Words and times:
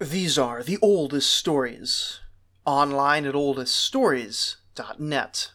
These 0.00 0.38
are 0.38 0.62
the 0.62 0.78
oldest 0.80 1.28
stories. 1.28 2.20
Online 2.64 3.26
at 3.26 3.34
oldeststories.net. 3.34 5.50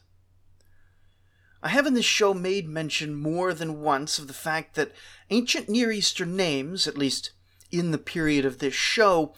I 1.64 1.70
have 1.70 1.88
in 1.88 1.96
this 1.96 2.06
show 2.06 2.36
made 2.36 2.70
mention 2.70 3.16
more 3.16 3.56
than 3.56 3.82
once 3.82 4.20
of 4.20 4.28
the 4.28 4.36
fact 4.36 4.76
that 4.76 4.92
ancient 5.32 5.68
Near 5.68 5.92
Eastern 5.92 6.36
names, 6.36 6.88
at 6.88 6.96
least 6.96 7.32
in 7.72 7.90
the 7.90 7.98
period 7.98 8.46
of 8.46 8.60
this 8.60 8.76
show, 8.76 9.34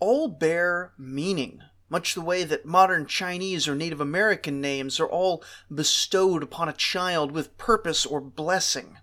all 0.00 0.26
bear 0.26 0.92
meaning, 0.98 1.62
much 1.88 2.16
the 2.16 2.20
way 2.20 2.42
that 2.42 2.66
modern 2.66 3.06
Chinese 3.06 3.68
or 3.68 3.76
Native 3.76 4.00
American 4.00 4.60
names 4.60 4.98
are 4.98 5.08
all 5.08 5.44
bestowed 5.72 6.42
upon 6.42 6.68
a 6.68 6.72
child 6.72 7.30
with 7.30 7.56
purpose 7.58 8.04
or 8.04 8.20
blessing. 8.20 8.98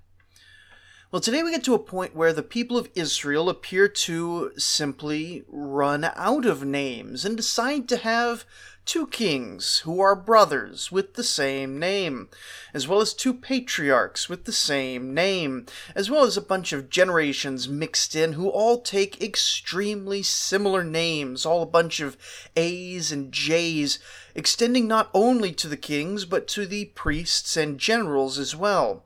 Well, 1.11 1.21
today 1.21 1.43
we 1.43 1.51
get 1.51 1.63
to 1.65 1.75
a 1.75 1.79
point 1.79 2.15
where 2.15 2.33
the 2.33 2.41
people 2.41 2.79
of 2.79 2.89
Israel 2.95 3.47
appear 3.47 3.87
to 3.87 4.51
simply 4.57 5.43
run 5.47 6.03
out 6.03 6.47
of 6.47 6.65
names 6.65 7.23
and 7.23 7.37
decide 7.37 7.87
to 7.89 7.97
have 7.97 8.43
two 8.85 9.05
kings 9.05 9.79
who 9.85 10.01
are 10.01 10.15
brothers 10.15 10.91
with 10.91 11.13
the 11.13 11.23
same 11.23 11.77
name, 11.77 12.29
as 12.73 12.87
well 12.87 13.01
as 13.01 13.13
two 13.13 13.35
patriarchs 13.35 14.29
with 14.29 14.45
the 14.45 14.51
same 14.51 15.13
name, 15.13 15.67
as 15.93 16.09
well 16.09 16.23
as 16.23 16.37
a 16.37 16.41
bunch 16.41 16.73
of 16.73 16.89
generations 16.89 17.69
mixed 17.69 18.15
in 18.15 18.33
who 18.33 18.49
all 18.49 18.81
take 18.81 19.21
extremely 19.21 20.23
similar 20.23 20.83
names, 20.83 21.45
all 21.45 21.61
a 21.61 21.67
bunch 21.67 21.99
of 21.99 22.17
A's 22.55 23.11
and 23.11 23.31
J's, 23.31 23.99
extending 24.33 24.87
not 24.87 25.11
only 25.13 25.51
to 25.53 25.67
the 25.67 25.77
kings 25.77 26.25
but 26.25 26.47
to 26.47 26.65
the 26.65 26.85
priests 26.85 27.55
and 27.55 27.79
generals 27.79 28.39
as 28.39 28.55
well. 28.55 29.04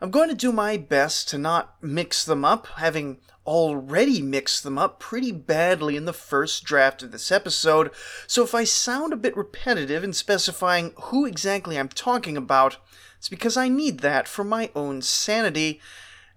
I'm 0.00 0.12
going 0.12 0.28
to 0.28 0.34
do 0.34 0.52
my 0.52 0.76
best 0.76 1.28
to 1.30 1.38
not 1.38 1.74
mix 1.82 2.24
them 2.24 2.44
up, 2.44 2.68
having 2.76 3.18
already 3.44 4.22
mixed 4.22 4.62
them 4.62 4.78
up 4.78 5.00
pretty 5.00 5.32
badly 5.32 5.96
in 5.96 6.04
the 6.04 6.12
first 6.12 6.62
draft 6.62 7.02
of 7.02 7.10
this 7.10 7.32
episode, 7.32 7.90
so 8.26 8.44
if 8.44 8.54
I 8.54 8.62
sound 8.62 9.12
a 9.12 9.16
bit 9.16 9.36
repetitive 9.36 10.04
in 10.04 10.12
specifying 10.12 10.92
who 10.96 11.26
exactly 11.26 11.76
I'm 11.76 11.88
talking 11.88 12.36
about, 12.36 12.76
it's 13.16 13.28
because 13.28 13.56
I 13.56 13.68
need 13.68 13.98
that 14.00 14.28
for 14.28 14.44
my 14.44 14.70
own 14.76 15.02
sanity, 15.02 15.80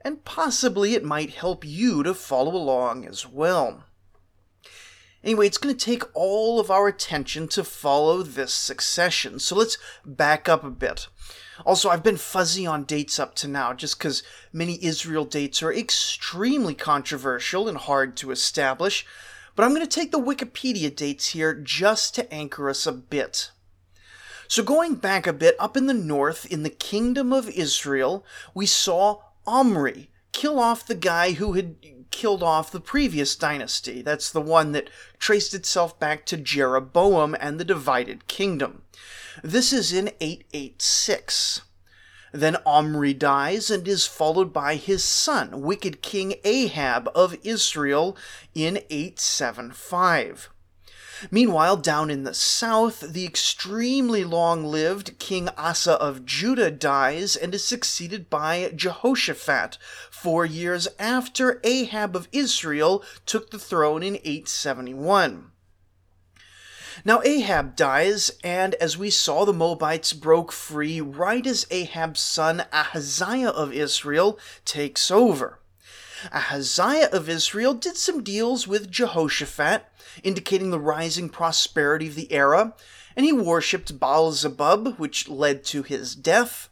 and 0.04 0.26
possibly 0.26 0.96
it 0.96 1.04
might 1.04 1.36
help 1.36 1.64
you 1.64 2.02
to 2.02 2.16
follow 2.16 2.56
along 2.56 3.06
as 3.06 3.28
well. 3.28 3.84
Anyway, 5.24 5.46
it's 5.46 5.60
going 5.60 5.76
to 5.76 5.86
take 5.86 6.04
all 6.16 6.60
of 6.60 6.72
our 6.72 6.88
attention 6.88 7.48
to 7.50 7.64
follow 7.64 8.24
this 8.24 8.54
succession, 8.54 9.38
so 9.38 9.56
let's 9.56 9.78
back 10.04 10.50
up 10.50 10.64
a 10.64 10.72
bit. 10.72 11.08
Also, 11.66 11.90
I've 11.90 12.04
been 12.04 12.18
fuzzy 12.18 12.66
on 12.66 12.84
dates 12.84 13.20
up 13.20 13.36
to 13.36 13.48
now 13.48 13.74
just 13.74 13.98
because 13.98 14.24
many 14.52 14.84
Israel 14.84 15.26
dates 15.26 15.62
are 15.62 15.74
extremely 15.74 16.74
controversial 16.74 17.68
and 17.68 17.78
hard 17.78 18.18
to 18.18 18.32
establish, 18.32 19.06
but 19.56 19.64
I'm 19.64 19.74
going 19.74 19.86
to 19.86 19.88
take 19.88 20.12
the 20.12 20.20
Wikipedia 20.20 20.96
dates 20.96 21.30
here 21.30 21.54
just 21.54 22.16
to 22.16 22.34
anchor 22.34 22.70
us 22.70 22.88
a 22.88 22.92
bit. 22.92 23.52
So, 24.48 24.64
going 24.64 24.96
back 24.96 25.28
a 25.28 25.34
bit, 25.34 25.56
up 25.60 25.78
in 25.78 25.88
the 25.88 25.94
north, 25.94 26.46
in 26.52 26.64
the 26.64 26.70
kingdom 26.70 27.32
of 27.32 27.50
Israel, 27.50 28.26
we 28.54 28.66
saw 28.66 29.22
Omri 29.48 30.10
kill 30.34 30.60
off 30.60 30.86
the 30.86 30.96
guy 30.96 31.34
who 31.34 31.54
had 31.54 31.76
killed 32.12 32.44
off 32.44 32.72
the 32.72 32.82
previous 32.82 33.36
dynasty. 33.36 34.02
That's 34.02 34.30
the 34.30 34.42
one 34.42 34.74
that 34.74 34.90
traced 35.18 35.54
itself 35.54 35.98
back 36.00 36.26
to 36.26 36.38
Jeroboam 36.38 37.36
and 37.40 37.60
the 37.60 37.66
divided 37.66 38.28
kingdom. 38.28 38.84
This 39.44 39.72
is 39.72 39.94
in 39.94 40.10
886. 40.20 41.62
Then 42.34 42.58
Omri 42.66 43.14
dies 43.14 43.70
and 43.70 43.88
is 43.88 44.08
followed 44.08 44.54
by 44.54 44.76
his 44.76 45.04
son, 45.04 45.62
wicked 45.62 46.02
King 46.02 46.36
Ahab 46.44 47.10
of 47.14 47.38
Israel, 47.44 48.16
in 48.54 48.78
875. 48.90 50.50
Meanwhile, 51.30 51.78
down 51.78 52.10
in 52.10 52.24
the 52.24 52.34
south, 52.34 53.02
the 53.02 53.26
extremely 53.26 54.24
long 54.24 54.66
lived 54.66 55.20
King 55.20 55.50
Asa 55.50 55.94
of 55.94 56.26
Judah 56.26 56.72
dies 56.72 57.36
and 57.36 57.54
is 57.54 57.66
succeeded 57.66 58.30
by 58.30 58.72
Jehoshaphat, 58.76 59.78
four 60.10 60.46
years 60.46 60.88
after 60.98 61.60
Ahab 61.64 62.16
of 62.16 62.28
Israel 62.32 63.04
took 63.26 63.52
the 63.52 63.60
throne 63.60 64.02
in 64.02 64.16
871. 64.16 65.51
Now 67.04 67.22
Ahab 67.24 67.76
dies, 67.76 68.32
and 68.44 68.76
as 68.76 68.98
we 68.98 69.10
saw, 69.10 69.44
the 69.46 69.54
Moabites 69.54 70.14
broke 70.14 70.52
free 70.52 71.02
right 71.02 71.46
as 71.48 71.66
Ahab's 71.72 72.20
son 72.20 72.66
Ahaziah 72.72 73.50
of 73.50 73.74
Israel 73.74 74.38
takes 74.66 75.10
over. 75.10 75.60
Ahaziah 76.32 77.10
of 77.12 77.28
Israel 77.28 77.74
did 77.74 77.98
some 77.98 78.24
deals 78.24 78.68
with 78.68 78.92
Jehoshaphat, 78.92 79.86
indicating 80.24 80.70
the 80.70 80.80
rising 80.80 81.30
prosperity 81.30 82.08
of 82.08 82.16
the 82.16 82.32
era, 82.32 82.76
and 83.16 83.26
he 83.26 83.34
worshipped 83.34 84.00
Baal 84.00 84.32
Zebub, 84.32 85.00
which 85.00 85.28
led 85.28 85.64
to 85.66 85.82
his 85.82 86.16
death. 86.16 86.70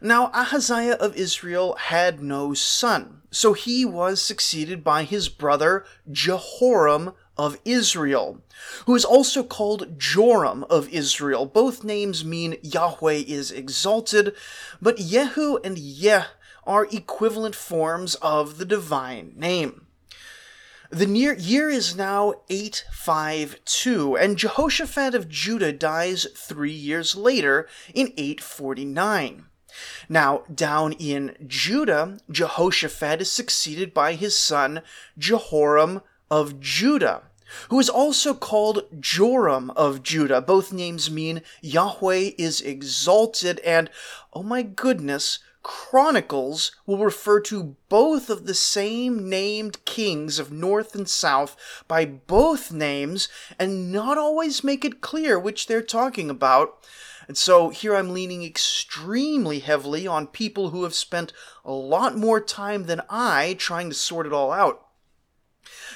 Now, 0.00 0.30
Ahaziah 0.32 0.94
of 0.94 1.16
Israel 1.16 1.74
had 1.74 2.22
no 2.22 2.54
son, 2.54 3.22
so 3.30 3.52
he 3.52 3.84
was 3.84 4.22
succeeded 4.22 4.84
by 4.84 5.02
his 5.02 5.28
brother 5.28 5.84
Jehoram 6.10 7.14
of 7.42 7.58
Israel, 7.64 8.40
who 8.86 8.94
is 8.94 9.04
also 9.04 9.42
called 9.42 9.98
Joram 9.98 10.64
of 10.70 10.88
Israel. 10.90 11.44
Both 11.44 11.82
names 11.82 12.24
mean 12.24 12.56
Yahweh 12.62 13.24
is 13.26 13.50
exalted, 13.50 14.32
but 14.80 14.98
Yehu 14.98 15.58
and 15.64 15.76
Yeh 15.76 16.26
are 16.64 16.86
equivalent 16.92 17.56
forms 17.56 18.14
of 18.16 18.58
the 18.58 18.64
divine 18.64 19.32
name. 19.34 19.88
The 20.90 21.06
near 21.06 21.34
year 21.34 21.68
is 21.68 21.96
now 21.96 22.34
852, 22.48 24.16
and 24.16 24.38
Jehoshaphat 24.38 25.12
of 25.16 25.28
Judah 25.28 25.72
dies 25.72 26.28
three 26.36 26.70
years 26.70 27.16
later 27.16 27.66
in 27.92 28.12
849. 28.16 29.46
Now, 30.08 30.44
down 30.54 30.92
in 30.92 31.34
Judah, 31.44 32.18
Jehoshaphat 32.30 33.20
is 33.20 33.32
succeeded 33.32 33.92
by 33.92 34.14
his 34.14 34.36
son 34.36 34.82
Jehoram 35.18 36.02
of 36.32 36.60
Judah, 36.60 37.24
who 37.68 37.78
is 37.78 37.88
also 37.88 38.34
called 38.34 38.84
Joram 39.00 39.70
of 39.70 40.02
Judah. 40.02 40.40
Both 40.40 40.72
names 40.72 41.10
mean 41.10 41.42
Yahweh 41.60 42.30
is 42.38 42.60
exalted, 42.60 43.60
and 43.60 43.90
oh 44.32 44.42
my 44.42 44.62
goodness, 44.62 45.38
Chronicles 45.62 46.72
will 46.86 46.98
refer 46.98 47.38
to 47.42 47.76
both 47.88 48.28
of 48.28 48.46
the 48.46 48.54
same 48.54 49.28
named 49.28 49.84
kings 49.84 50.40
of 50.40 50.50
North 50.50 50.94
and 50.94 51.08
South 51.08 51.56
by 51.86 52.04
both 52.04 52.72
names 52.72 53.28
and 53.60 53.92
not 53.92 54.18
always 54.18 54.64
make 54.64 54.84
it 54.84 55.00
clear 55.00 55.38
which 55.38 55.68
they're 55.68 55.80
talking 55.80 56.28
about. 56.28 56.84
And 57.28 57.38
so 57.38 57.68
here 57.68 57.94
I'm 57.94 58.12
leaning 58.12 58.42
extremely 58.42 59.60
heavily 59.60 60.04
on 60.06 60.26
people 60.26 60.70
who 60.70 60.82
have 60.82 60.94
spent 60.94 61.32
a 61.64 61.72
lot 61.72 62.16
more 62.16 62.40
time 62.40 62.86
than 62.86 63.02
I 63.08 63.54
trying 63.56 63.88
to 63.90 63.94
sort 63.94 64.26
it 64.26 64.32
all 64.32 64.50
out. 64.50 64.84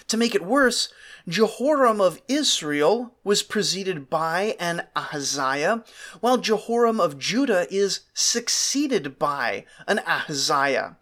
To 0.08 0.16
make 0.16 0.34
it 0.34 0.44
worse, 0.44 0.88
Jehoram 1.28 2.00
of 2.00 2.22
Israel 2.28 3.14
was 3.24 3.42
preceded 3.42 4.08
by 4.08 4.56
an 4.60 4.86
Ahaziah, 4.94 5.84
while 6.20 6.38
Jehoram 6.38 7.00
of 7.00 7.18
Judah 7.18 7.66
is 7.70 8.00
succeeded 8.14 9.18
by 9.18 9.64
an 9.88 10.00
Ahaziah. 10.06 10.96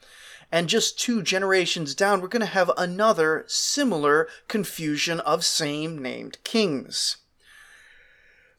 And 0.51 0.69
just 0.69 0.99
two 0.99 1.23
generations 1.23 1.95
down, 1.95 2.21
we're 2.21 2.29
going 2.29 2.41
to 2.41 2.47
have 2.47 2.71
another 2.77 3.45
similar 3.49 4.29
confusion 4.49 5.21
of 5.21 5.45
same 5.45 6.01
named 6.01 6.39
kings. 6.45 7.19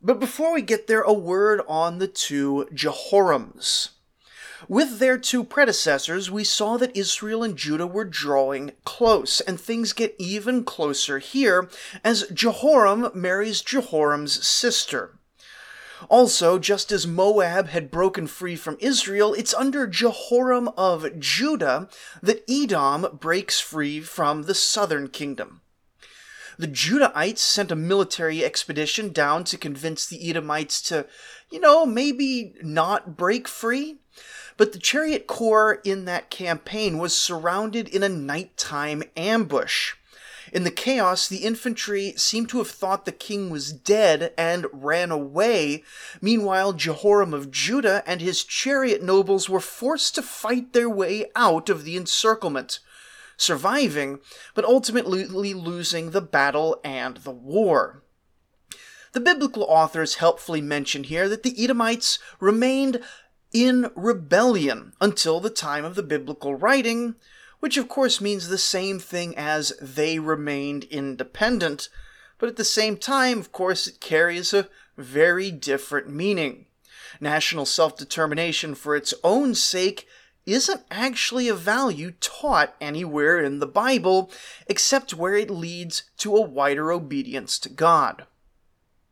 But 0.02 0.20
before 0.20 0.54
we 0.54 0.62
get 0.62 0.88
there, 0.88 1.02
a 1.02 1.14
word 1.14 1.62
on 1.68 1.98
the 1.98 2.08
two 2.08 2.68
Jehorams. 2.72 3.90
With 4.68 5.00
their 5.00 5.18
two 5.18 5.44
predecessors, 5.44 6.32
we 6.32 6.44
saw 6.44 6.78
that 6.78 6.96
Israel 6.96 7.44
and 7.44 7.58
Judah 7.58 7.88
were 7.88 8.06
drawing 8.06 8.72
close, 8.84 9.42
and 9.42 9.60
things 9.60 9.94
get 9.94 10.16
even 10.18 10.64
closer 10.64 11.20
here 11.20 11.70
as 12.04 12.28
Jehoram 12.34 13.12
marries 13.14 13.62
Jehoram's 13.62 14.46
sister. 14.48 15.20
Also, 16.10 16.60
just 16.60 16.92
as 16.92 17.08
Moab 17.08 17.68
had 17.68 17.90
broken 17.92 18.28
free 18.28 18.56
from 18.56 18.78
Israel, 18.80 19.34
it's 19.34 19.54
under 19.54 19.88
Jehoram 19.88 20.70
of 20.78 21.20
Judah 21.20 21.90
that 22.22 22.44
Edom 22.50 23.18
breaks 23.20 23.60
free 23.60 24.02
from 24.02 24.44
the 24.44 24.56
southern 24.56 25.08
kingdom. 25.08 25.62
The 26.58 26.68
Judahites 26.68 27.40
sent 27.40 27.72
a 27.72 27.76
military 27.76 28.44
expedition 28.44 29.12
down 29.12 29.44
to 29.46 29.58
convince 29.58 30.06
the 30.06 30.30
Edomites 30.30 30.82
to, 30.84 31.06
you 31.50 31.60
know, 31.60 31.86
maybe 31.86 32.56
not 32.62 33.18
break 33.18 33.48
free. 33.48 33.98
But 34.58 34.72
the 34.72 34.80
chariot 34.80 35.28
corps 35.28 35.82
in 35.84 36.06
that 36.06 36.30
campaign 36.30 36.98
was 36.98 37.16
surrounded 37.16 37.90
in 37.90 38.04
a 38.04 38.10
nighttime 38.10 39.04
ambush. 39.18 39.94
In 40.54 40.64
the 40.64 40.72
chaos, 40.72 41.28
the 41.28 41.44
infantry 41.44 42.14
seemed 42.16 42.50
to 42.50 42.60
have 42.60 42.70
thought 42.70 43.06
the 43.06 43.12
king 43.12 43.50
was 43.50 43.74
dead 43.74 44.34
and 44.38 44.68
ran 44.72 45.12
away. 45.12 45.84
Meanwhile, 46.22 46.74
Jehoram 46.74 47.34
of 47.34 47.52
Judah 47.52 48.04
and 48.06 48.22
his 48.22 48.44
chariot 48.44 49.04
nobles 49.04 49.50
were 49.50 49.60
forced 49.60 50.16
to 50.16 50.22
fight 50.22 50.72
their 50.72 50.90
way 50.90 51.26
out 51.36 51.70
of 51.70 51.84
the 51.84 51.98
encirclement. 51.98 52.80
surviving, 53.38 54.20
but 54.54 54.66
ultimately 54.66 55.54
losing 55.54 56.12
the 56.12 56.22
battle 56.22 56.80
and 56.84 57.18
the 57.18 57.32
war. 57.32 58.02
The 59.14 59.20
biblical 59.20 59.64
authors 59.64 60.16
helpfully 60.16 60.62
mention 60.62 61.06
here 61.06 61.30
that 61.30 61.44
the 61.44 61.56
Edomites 61.62 62.20
remained 62.40 63.02
in 63.54 63.90
rebellion 63.96 64.94
until 65.00 65.40
the 65.40 65.50
time 65.50 65.86
of 65.86 65.96
the 65.96 66.04
biblical 66.04 66.56
writing, 66.56 67.16
which 67.60 67.78
of 67.78 67.88
course 67.88 68.22
means 68.22 68.48
the 68.48 68.58
same 68.58 69.00
thing 69.00 69.36
as 69.38 69.74
they 69.82 70.20
remained 70.20 70.84
independent, 70.86 71.90
but 72.38 72.50
at 72.50 72.58
the 72.58 72.66
same 72.66 72.98
time, 72.98 73.40
of 73.40 73.52
course, 73.52 73.88
it 73.88 74.00
carries 74.00 74.54
a 74.54 74.68
very 74.98 75.52
different 75.52 76.10
meaning. 76.10 76.66
National 77.20 77.66
self 77.66 77.98
determination 77.98 78.76
for 78.76 78.96
its 78.96 79.14
own 79.24 79.56
sake 79.56 80.08
isn't 80.46 80.82
actually 80.92 81.48
a 81.48 81.56
value 81.56 82.12
taught 82.20 82.76
anywhere 82.80 83.40
in 83.40 83.60
the 83.60 83.68
Bible 83.68 84.32
except 84.68 85.14
where 85.14 85.36
it 85.36 85.50
leads 85.50 86.04
to 86.18 86.36
a 86.36 86.42
wider 86.42 86.92
obedience 86.92 87.58
to 87.60 87.70
God. 87.70 88.26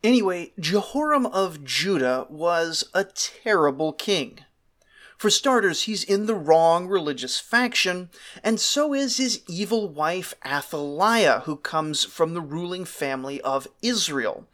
Anyway, 0.04 0.52
Jehoram 0.60 1.26
of 1.26 1.64
Judah 1.64 2.28
was 2.30 2.84
a 2.94 3.06
terrible 3.06 3.94
king. 3.94 4.40
For 5.18 5.30
starters, 5.30 5.84
he's 5.84 6.04
in 6.04 6.26
the 6.26 6.36
wrong 6.36 6.88
religious 6.88 7.40
faction, 7.40 8.10
and 8.44 8.60
so 8.60 8.94
is 8.94 9.16
his 9.16 9.42
evil 9.48 9.88
wife 9.88 10.34
Athaliah, 10.46 11.44
who 11.46 11.56
comes 11.56 12.04
from 12.04 12.34
the 12.34 12.42
ruling 12.42 12.84
family 12.84 13.40
of 13.42 13.66
Israel. 13.82 14.46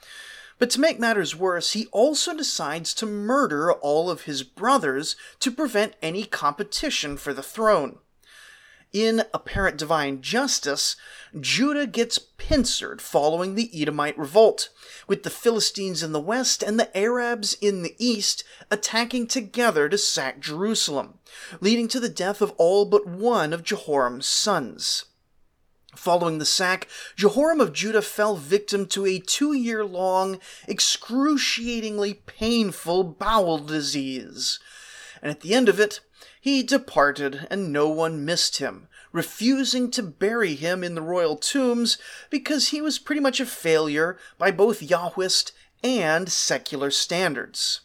But 0.59 0.69
to 0.71 0.79
make 0.79 0.99
matters 0.99 1.35
worse, 1.35 1.71
he 1.71 1.87
also 1.87 2.35
decides 2.35 2.93
to 2.95 3.07
murder 3.07 3.73
all 3.73 4.11
of 4.11 4.23
his 4.23 4.43
brothers 4.43 5.15
to 5.39 5.49
prevent 5.49 5.95
any 6.03 6.25
competition 6.25 7.17
for 7.17 7.33
the 7.33 7.41
throne. 7.41 7.97
In 8.91 9.23
apparent 9.35 9.77
divine 9.77 10.23
justice, 10.23 10.95
Judah 11.39 11.85
gets 11.85 12.17
pincered 12.17 13.03
following 13.03 13.53
the 13.53 13.69
Edomite 13.79 14.17
revolt, 14.17 14.69
with 15.07 15.21
the 15.21 15.29
Philistines 15.29 16.01
in 16.01 16.11
the 16.11 16.19
west 16.19 16.63
and 16.63 16.79
the 16.79 16.97
Arabs 16.97 17.53
in 17.61 17.83
the 17.83 17.95
east 17.99 18.43
attacking 18.71 19.27
together 19.27 19.89
to 19.89 19.97
sack 19.97 20.39
Jerusalem, 20.39 21.19
leading 21.61 21.87
to 21.89 21.99
the 21.99 22.09
death 22.09 22.41
of 22.41 22.51
all 22.57 22.85
but 22.85 23.05
one 23.05 23.53
of 23.53 23.63
Jehoram's 23.63 24.25
sons. 24.25 25.05
Following 25.95 26.39
the 26.39 26.45
sack, 26.45 26.87
Jehoram 27.15 27.61
of 27.61 27.73
Judah 27.73 28.01
fell 28.01 28.37
victim 28.37 28.87
to 28.87 29.05
a 29.05 29.19
two 29.19 29.53
year 29.53 29.85
long, 29.85 30.39
excruciatingly 30.67 32.15
painful 32.25 33.03
bowel 33.03 33.59
disease. 33.59 34.59
And 35.21 35.29
at 35.29 35.41
the 35.41 35.53
end 35.53 35.69
of 35.69 35.79
it, 35.79 35.99
he 36.39 36.63
departed, 36.63 37.47
and 37.49 37.71
no 37.71 37.89
one 37.89 38.23
missed 38.25 38.57
him, 38.57 38.87
refusing 39.11 39.91
to 39.91 40.03
bury 40.03 40.55
him 40.55 40.83
in 40.83 40.95
the 40.95 41.01
royal 41.01 41.35
tombs 41.35 41.97
because 42.29 42.69
he 42.69 42.81
was 42.81 42.99
pretty 42.99 43.21
much 43.21 43.39
a 43.39 43.45
failure 43.45 44.17
by 44.37 44.51
both 44.51 44.81
Yahwist 44.81 45.51
and 45.83 46.29
secular 46.29 46.91
standards. 46.91 47.81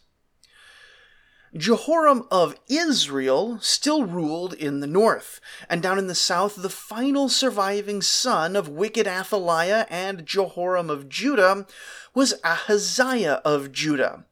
Jehoram 1.56 2.26
of 2.32 2.56
Israel 2.68 3.60
still 3.60 4.04
ruled 4.04 4.54
in 4.54 4.80
the 4.80 4.88
north, 4.88 5.40
and 5.68 5.80
down 5.80 6.00
in 6.00 6.08
the 6.08 6.14
south, 6.14 6.56
the 6.56 6.68
final 6.68 7.28
surviving 7.28 8.02
son 8.02 8.56
of 8.56 8.68
wicked 8.68 9.06
Athaliah 9.06 9.86
and 9.88 10.26
Jehoram 10.26 10.90
of 10.90 11.08
Judah 11.08 11.66
was 12.12 12.34
Ahaziah 12.42 13.40
of 13.44 13.70
Judah, 13.70 14.24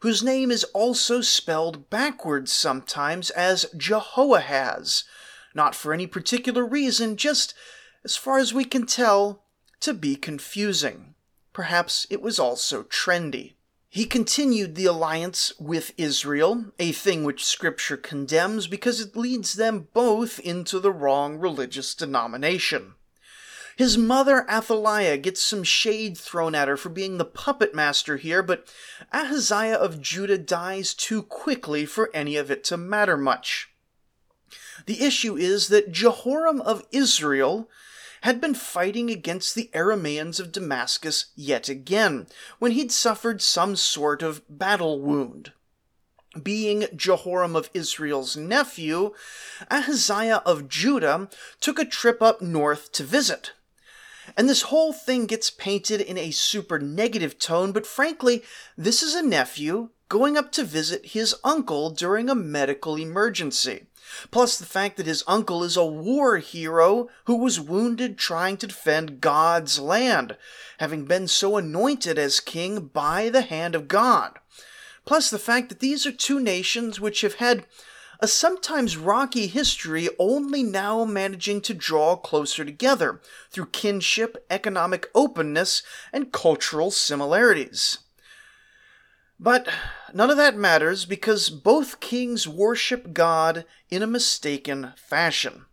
whose 0.00 0.22
name 0.22 0.50
is 0.50 0.64
also 0.64 1.20
spelled 1.20 1.90
backwards 1.90 2.52
sometimes 2.52 3.30
as 3.30 3.66
Jehoahaz, 3.76 5.04
not 5.54 5.74
for 5.74 5.92
any 5.92 6.06
particular 6.06 6.64
reason, 6.64 7.16
just, 7.16 7.54
as 8.04 8.16
far 8.16 8.38
as 8.38 8.54
we 8.54 8.64
can 8.64 8.86
tell, 8.86 9.44
to 9.80 9.94
be 9.94 10.16
confusing. 10.16 11.14
Perhaps 11.52 12.06
it 12.10 12.22
was 12.22 12.38
also 12.38 12.82
trendy. 12.84 13.54
He 13.88 14.06
continued 14.06 14.76
the 14.76 14.86
alliance 14.86 15.52
with 15.58 15.92
Israel, 15.96 16.66
a 16.78 16.92
thing 16.92 17.24
which 17.24 17.44
Scripture 17.44 17.96
condemns 17.96 18.68
because 18.68 19.00
it 19.00 19.16
leads 19.16 19.54
them 19.54 19.88
both 19.92 20.38
into 20.38 20.78
the 20.78 20.92
wrong 20.92 21.38
religious 21.38 21.94
denomination. 21.94 22.94
His 23.80 23.96
mother 23.96 24.44
Athaliah 24.46 25.16
gets 25.16 25.40
some 25.40 25.64
shade 25.64 26.18
thrown 26.18 26.54
at 26.54 26.68
her 26.68 26.76
for 26.76 26.90
being 26.90 27.16
the 27.16 27.24
puppet 27.24 27.74
master 27.74 28.18
here, 28.18 28.42
but 28.42 28.70
Ahaziah 29.10 29.76
of 29.76 30.02
Judah 30.02 30.36
dies 30.36 30.92
too 30.92 31.22
quickly 31.22 31.86
for 31.86 32.10
any 32.12 32.36
of 32.36 32.50
it 32.50 32.62
to 32.64 32.76
matter 32.76 33.16
much. 33.16 33.70
The 34.84 35.02
issue 35.02 35.34
is 35.34 35.68
that 35.68 35.92
Jehoram 35.92 36.60
of 36.60 36.84
Israel 36.92 37.70
had 38.20 38.38
been 38.38 38.52
fighting 38.52 39.08
against 39.08 39.54
the 39.54 39.70
Aramaeans 39.72 40.38
of 40.38 40.52
Damascus 40.52 41.32
yet 41.34 41.70
again, 41.70 42.26
when 42.58 42.72
he'd 42.72 42.92
suffered 42.92 43.40
some 43.40 43.76
sort 43.76 44.22
of 44.22 44.42
battle 44.46 45.00
wound. 45.00 45.52
Being 46.42 46.84
Jehoram 46.94 47.56
of 47.56 47.70
Israel's 47.72 48.36
nephew, 48.36 49.14
Ahaziah 49.70 50.42
of 50.44 50.68
Judah 50.68 51.30
took 51.62 51.78
a 51.78 51.86
trip 51.86 52.20
up 52.20 52.42
north 52.42 52.92
to 52.92 53.04
visit. 53.04 53.52
And 54.36 54.48
this 54.48 54.62
whole 54.62 54.92
thing 54.92 55.26
gets 55.26 55.50
painted 55.50 56.00
in 56.00 56.16
a 56.16 56.30
super 56.30 56.78
negative 56.78 57.38
tone, 57.38 57.72
but 57.72 57.86
frankly, 57.86 58.42
this 58.76 59.02
is 59.02 59.14
a 59.14 59.22
nephew 59.22 59.90
going 60.08 60.36
up 60.36 60.50
to 60.52 60.64
visit 60.64 61.06
his 61.06 61.34
uncle 61.44 61.90
during 61.90 62.28
a 62.28 62.34
medical 62.34 62.96
emergency. 62.96 63.86
Plus 64.30 64.58
the 64.58 64.66
fact 64.66 64.96
that 64.96 65.06
his 65.06 65.22
uncle 65.26 65.62
is 65.62 65.76
a 65.76 65.84
war 65.84 66.38
hero 66.38 67.08
who 67.26 67.36
was 67.36 67.60
wounded 67.60 68.18
trying 68.18 68.56
to 68.56 68.66
defend 68.66 69.20
God's 69.20 69.78
land, 69.78 70.36
having 70.78 71.04
been 71.04 71.28
so 71.28 71.56
anointed 71.56 72.18
as 72.18 72.40
king 72.40 72.86
by 72.86 73.28
the 73.28 73.42
hand 73.42 73.74
of 73.74 73.86
God. 73.86 74.38
Plus 75.04 75.30
the 75.30 75.38
fact 75.38 75.68
that 75.68 75.80
these 75.80 76.06
are 76.06 76.12
two 76.12 76.40
nations 76.40 77.00
which 77.00 77.20
have 77.20 77.34
had 77.34 77.66
a 78.22 78.28
sometimes 78.28 78.96
rocky 78.96 79.46
history 79.46 80.08
only 80.18 80.62
now 80.62 81.04
managing 81.04 81.60
to 81.62 81.74
draw 81.74 82.16
closer 82.16 82.64
together 82.64 83.20
through 83.50 83.66
kinship, 83.66 84.44
economic 84.50 85.08
openness, 85.14 85.82
and 86.12 86.32
cultural 86.32 86.90
similarities. 86.90 87.98
But 89.38 89.68
none 90.12 90.30
of 90.30 90.36
that 90.36 90.56
matters 90.56 91.06
because 91.06 91.48
both 91.48 92.00
kings 92.00 92.46
worship 92.46 93.14
God 93.14 93.64
in 93.90 94.02
a 94.02 94.06
mistaken 94.06 94.92
fashion. 94.96 95.64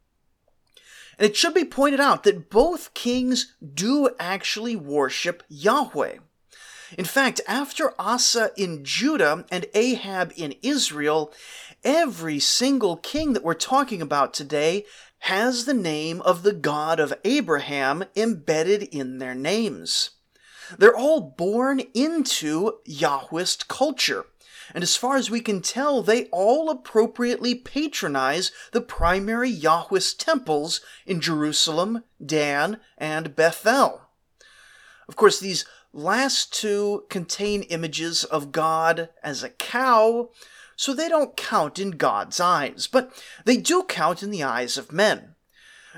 And 1.19 1.29
it 1.29 1.35
should 1.35 1.53
be 1.53 1.65
pointed 1.65 1.99
out 1.99 2.23
that 2.23 2.49
both 2.49 2.93
kings 2.93 3.55
do 3.73 4.09
actually 4.19 4.75
worship 4.75 5.43
Yahweh. 5.49 6.19
In 6.97 7.05
fact, 7.05 7.41
after 7.47 7.93
Asa 7.99 8.51
in 8.55 8.85
Judah 8.85 9.45
and 9.51 9.65
Ahab 9.73 10.31
in 10.37 10.55
Israel, 10.61 11.33
every 11.87 12.37
single 12.37 12.97
king 12.97 13.31
that 13.31 13.45
we're 13.45 13.53
talking 13.53 14.01
about 14.01 14.33
today 14.33 14.83
has 15.19 15.63
the 15.63 15.73
name 15.73 16.21
of 16.23 16.43
the 16.43 16.51
God 16.51 16.99
of 16.99 17.13
Abraham 17.23 18.03
embedded 18.13 18.83
in 18.83 19.19
their 19.19 19.33
names. 19.33 20.09
They're 20.77 20.95
all 20.95 21.21
born 21.21 21.79
into 21.93 22.73
Yahwist 22.85 23.69
culture. 23.69 24.25
And 24.75 24.83
as 24.83 24.97
far 24.97 25.15
as 25.15 25.31
we 25.31 25.39
can 25.39 25.61
tell, 25.61 26.03
they 26.03 26.25
all 26.25 26.69
appropriately 26.69 27.55
patronize 27.55 28.51
the 28.73 28.81
primary 28.81 29.49
Yahwist 29.49 30.17
temples 30.17 30.81
in 31.05 31.21
Jerusalem, 31.21 32.03
Dan, 32.23 32.81
and 32.97 33.33
Bethel. 33.33 34.01
Of 35.07 35.15
course, 35.15 35.39
these 35.39 35.65
last 35.93 36.53
two 36.53 37.05
contain 37.09 37.61
images 37.63 38.25
of 38.25 38.51
God 38.51 39.07
as 39.23 39.41
a 39.41 39.51
cow, 39.51 40.31
so 40.77 40.93
they 40.93 41.09
don't 41.09 41.35
count 41.35 41.79
in 41.79 41.91
God's 41.91 42.39
eyes, 42.39 42.87
but 42.87 43.11
they 43.43 43.57
do 43.57 43.83
count 43.83 44.23
in 44.23 44.31
the 44.31 44.43
eyes 44.43 44.77
of 44.77 44.93
men. 44.93 45.35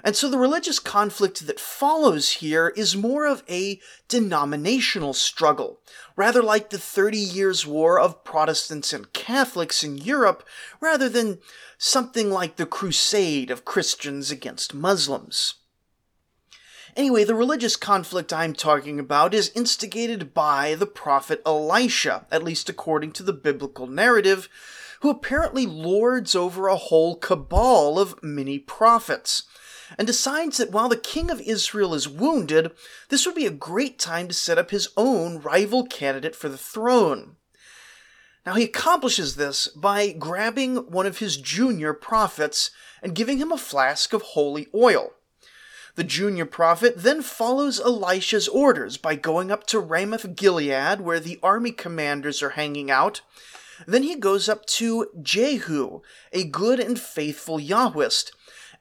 And 0.04 0.16
so 0.16 0.30
the 0.30 0.38
religious 0.38 0.80
conflict 0.80 1.46
that 1.46 1.60
follows 1.60 2.32
here 2.34 2.70
is 2.70 2.96
more 2.96 3.28
of 3.28 3.44
a 3.50 3.82
denominational 4.08 5.14
struggle, 5.14 5.82
rather 6.16 6.42
like 6.42 6.70
the 6.70 6.78
Thirty 6.78 7.18
Years' 7.18 7.68
War 7.68 8.00
of 8.00 8.24
Protestants 8.24 8.94
and 8.94 9.12
Catholics 9.12 9.84
in 9.84 9.98
Europe, 9.98 10.48
rather 10.80 11.10
than 11.10 11.40
something 11.78 12.32
like 12.32 12.56
the 12.56 12.66
crusade 12.66 13.52
of 13.52 13.66
Christians 13.66 14.32
against 14.32 14.74
Muslims. 14.74 15.56
Anyway, 17.00 17.24
the 17.24 17.34
religious 17.34 17.78
conflict 17.78 18.34
I'm 18.34 18.52
talking 18.52 19.00
about 19.00 19.34
is 19.34 19.54
instigated 19.56 20.34
by 20.34 20.76
the 20.76 20.86
prophet 20.86 21.42
Elisha, 21.46 22.28
at 22.30 22.44
least 22.44 22.68
according 22.68 23.14
to 23.14 23.24
the 23.24 23.32
biblical 23.32 23.88
narrative, 23.88 24.50
who 25.00 25.10
apparently 25.10 25.66
lords 25.66 26.36
over 26.36 26.68
a 26.68 26.76
whole 26.76 27.16
cabal 27.16 27.98
of 27.98 28.22
mini 28.22 28.60
prophets, 28.60 29.44
and 29.98 30.06
decides 30.06 30.58
that 30.58 30.72
while 30.72 30.90
the 30.90 30.98
king 30.98 31.32
of 31.32 31.40
Israel 31.40 31.94
is 31.94 32.10
wounded, 32.10 32.72
this 33.08 33.26
would 33.26 33.36
be 33.36 33.46
a 33.46 33.50
great 33.50 33.98
time 33.98 34.28
to 34.28 34.34
set 34.34 34.58
up 34.58 34.72
his 34.72 34.90
own 34.98 35.40
rival 35.40 35.86
candidate 35.86 36.36
for 36.36 36.50
the 36.50 36.58
throne. 36.58 37.38
Now, 38.46 38.56
he 38.56 38.66
accomplishes 38.66 39.38
this 39.38 39.70
by 39.70 40.12
grabbing 40.12 40.92
one 40.92 41.06
of 41.06 41.20
his 41.20 41.38
junior 41.38 41.94
prophets 41.94 42.72
and 43.02 43.16
giving 43.16 43.38
him 43.38 43.54
a 43.54 43.58
flask 43.58 44.12
of 44.12 44.22
holy 44.22 44.68
oil 44.76 45.14
The 45.96 46.04
junior 46.04 46.46
prophet 46.46 46.96
then 46.98 47.22
follows 47.22 47.80
Elisha's 47.80 48.48
orders 48.48 48.98
by 48.98 49.16
going 49.16 49.52
up 49.52 49.66
to 49.68 49.80
Ramoth 49.80 50.36
Gilead, 50.36 51.02
where 51.02 51.20
the 51.20 51.40
army 51.44 51.72
commanders 51.72 52.42
are 52.42 52.52
hanging 52.52 52.90
out. 52.90 53.22
Then 53.88 54.04
he 54.04 54.16
goes 54.16 54.48
up 54.50 54.66
to 54.68 55.08
Jehu, 55.22 56.02
a 56.34 56.44
good 56.44 56.80
and 56.80 57.00
faithful 57.00 57.60
Yahwist, 57.60 58.32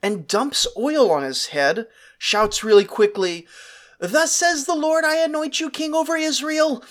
and 0.02 0.26
dumps 0.26 0.66
oil 0.76 1.10
on 1.10 1.22
his 1.22 1.46
head, 1.46 1.86
shouts 2.18 2.62
really 2.62 2.84
quickly, 2.84 3.46
Thus 3.98 4.32
says 4.32 4.64
the 4.64 4.76
Lord, 4.76 5.04
I 5.04 5.16
anoint 5.16 5.58
you 5.58 5.70
king 5.70 5.94
over 5.94 6.16
Israel. 6.16 6.84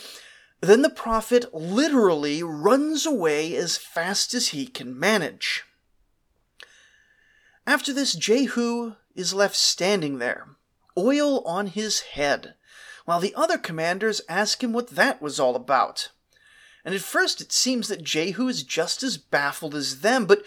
Then 0.59 0.81
the 0.81 0.89
prophet 0.89 1.53
literally 1.53 2.43
runs 2.43 3.05
away 3.05 3.55
as 3.55 3.77
fast 3.77 4.33
as 4.33 4.49
he 4.49 4.67
can 4.67 4.97
manage. 4.97 5.63
After 7.65 7.93
this, 7.93 8.13
Jehu 8.13 8.95
is 9.17 9.33
left 9.33 9.55
standing 9.55 10.19
there, 10.19 10.47
oil 10.97 11.41
on 11.45 11.67
his 11.67 12.01
head, 12.01 12.53
while 13.05 13.19
the 13.19 13.35
other 13.35 13.57
commanders 13.57 14.21
ask 14.29 14.63
him 14.63 14.71
what 14.71 14.91
that 14.91 15.21
was 15.21 15.39
all 15.39 15.55
about. 15.55 16.09
And 16.85 16.95
at 16.95 17.01
first 17.01 17.41
it 17.41 17.51
seems 17.51 17.89
that 17.89 18.03
Jehu 18.03 18.47
is 18.47 18.63
just 18.63 19.03
as 19.03 19.17
baffled 19.17 19.75
as 19.75 19.99
them, 20.01 20.25
but 20.25 20.43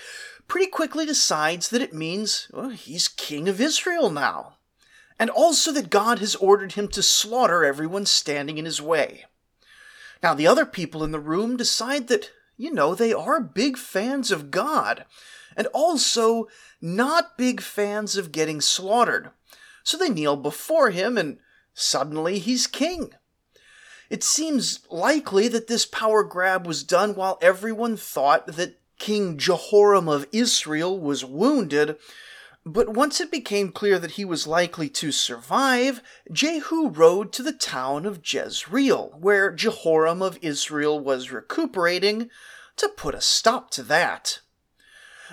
pretty 0.49 0.71
quickly 0.71 1.05
decides 1.05 1.69
that 1.69 1.83
it 1.83 1.93
means 1.93 2.49
well, 2.53 2.71
he's 2.71 3.09
king 3.09 3.49
of 3.49 3.61
Israel 3.61 4.11
now, 4.11 4.57
and 5.19 5.29
also 5.29 5.73
that 5.73 5.91
God 5.91 6.19
has 6.21 6.35
ordered 6.37 6.73
him 6.73 6.89
to 6.89 7.03
slaughter 7.03 7.65
everyone 7.65 8.07
standing 8.07 8.57
in 8.57 8.65
his 8.65 8.81
way. 8.81 9.27
Now, 10.23 10.35
the 10.35 10.47
other 10.47 10.67
people 10.67 11.03
in 11.03 11.13
the 11.13 11.21
room 11.21 11.57
decide 11.57 12.09
that, 12.09 12.31
you 12.57 12.73
know, 12.73 12.95
they 12.95 13.13
are 13.13 13.41
big 13.41 13.79
fans 13.79 14.31
of 14.31 14.51
God, 14.51 15.05
and 15.61 15.69
also 15.75 16.49
not 16.81 17.37
big 17.37 17.61
fans 17.61 18.17
of 18.17 18.33
getting 18.33 18.63
slaughtered. 18.63 19.29
So 19.83 19.99
they 19.99 20.09
kneel 20.09 20.37
before 20.37 20.89
him, 20.89 21.19
and 21.19 21.37
suddenly 21.75 22.39
he's 22.39 22.67
king. 22.67 23.11
It 24.09 24.25
seems 24.25 24.81
likely 24.91 25.49
that 25.49 25.67
this 25.67 25.85
power 25.85 26.25
grab 26.25 26.67
was 26.67 26.83
done 26.83 27.15
while 27.15 27.39
everyone 27.43 27.99
thought 27.99 28.47
that 28.47 28.81
King 28.99 29.37
Jehoram 29.37 30.09
of 30.09 30.27
Israel 30.33 30.99
was 30.99 31.27
wounded 31.27 31.99
but 32.65 32.91
once 32.91 33.21
it 33.21 33.31
became 33.31 33.73
clear 33.73 33.99
that 33.99 34.13
he 34.13 34.25
was 34.25 34.47
likely 34.47 34.91
to 34.91 35.13
survive, 35.13 36.03
Jehu 36.31 36.89
rode 36.89 37.33
to 37.33 37.43
the 37.43 37.55
town 37.55 38.05
of 38.05 38.21
Jezreel, 38.23 39.17
where 39.19 39.51
Jehoram 39.51 40.21
of 40.21 40.39
Israel 40.43 41.01
was 41.01 41.33
recuperating, 41.33 42.29
to 42.77 42.89
put 42.89 43.15
a 43.15 43.21
stop 43.23 43.71
to 43.73 43.83
that. 43.85 44.41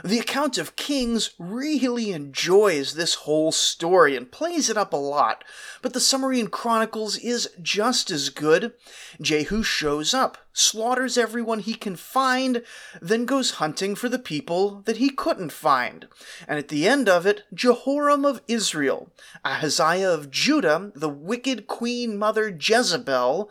The 0.04 0.20
account 0.20 0.58
of 0.58 0.76
Kings 0.76 1.32
really 1.40 2.12
enjoys 2.12 2.94
this 2.94 3.16
whole 3.16 3.52
story 3.52 4.16
and 4.16 4.32
plays 4.32 4.70
it 4.70 4.78
up 4.78 4.94
a 4.94 4.98
lot, 4.98 5.44
but 5.82 5.94
the 5.94 6.00
summary 6.00 6.40
in 6.40 6.50
Chronicles 6.50 7.18
is 7.18 7.50
just 7.62 8.12
as 8.12 8.30
good. 8.30 8.74
Jehu 9.20 9.64
shows 9.64 10.14
up, 10.14 10.38
slaughters 10.54 11.18
everyone 11.18 11.60
he 11.60 11.74
can 11.74 11.96
find, 11.96 12.62
then 13.02 13.26
goes 13.26 13.52
hunting 13.52 13.96
for 13.96 14.08
the 14.08 14.20
people 14.20 14.82
that 14.86 14.98
he 14.98 15.10
couldn't 15.10 15.52
find. 15.52 16.08
And 16.48 16.60
at 16.60 16.68
the 16.68 16.88
end 16.88 17.10
of 17.10 17.26
it, 17.26 17.44
Jehoram 17.52 18.24
of 18.24 18.42
Israel, 18.48 19.12
Ahaziah 19.44 20.12
of 20.12 20.30
Judah, 20.30 20.92
the 20.94 21.10
wicked 21.10 21.66
queen 21.66 22.18
mother 22.18 22.50
Jezebel, 22.50 23.50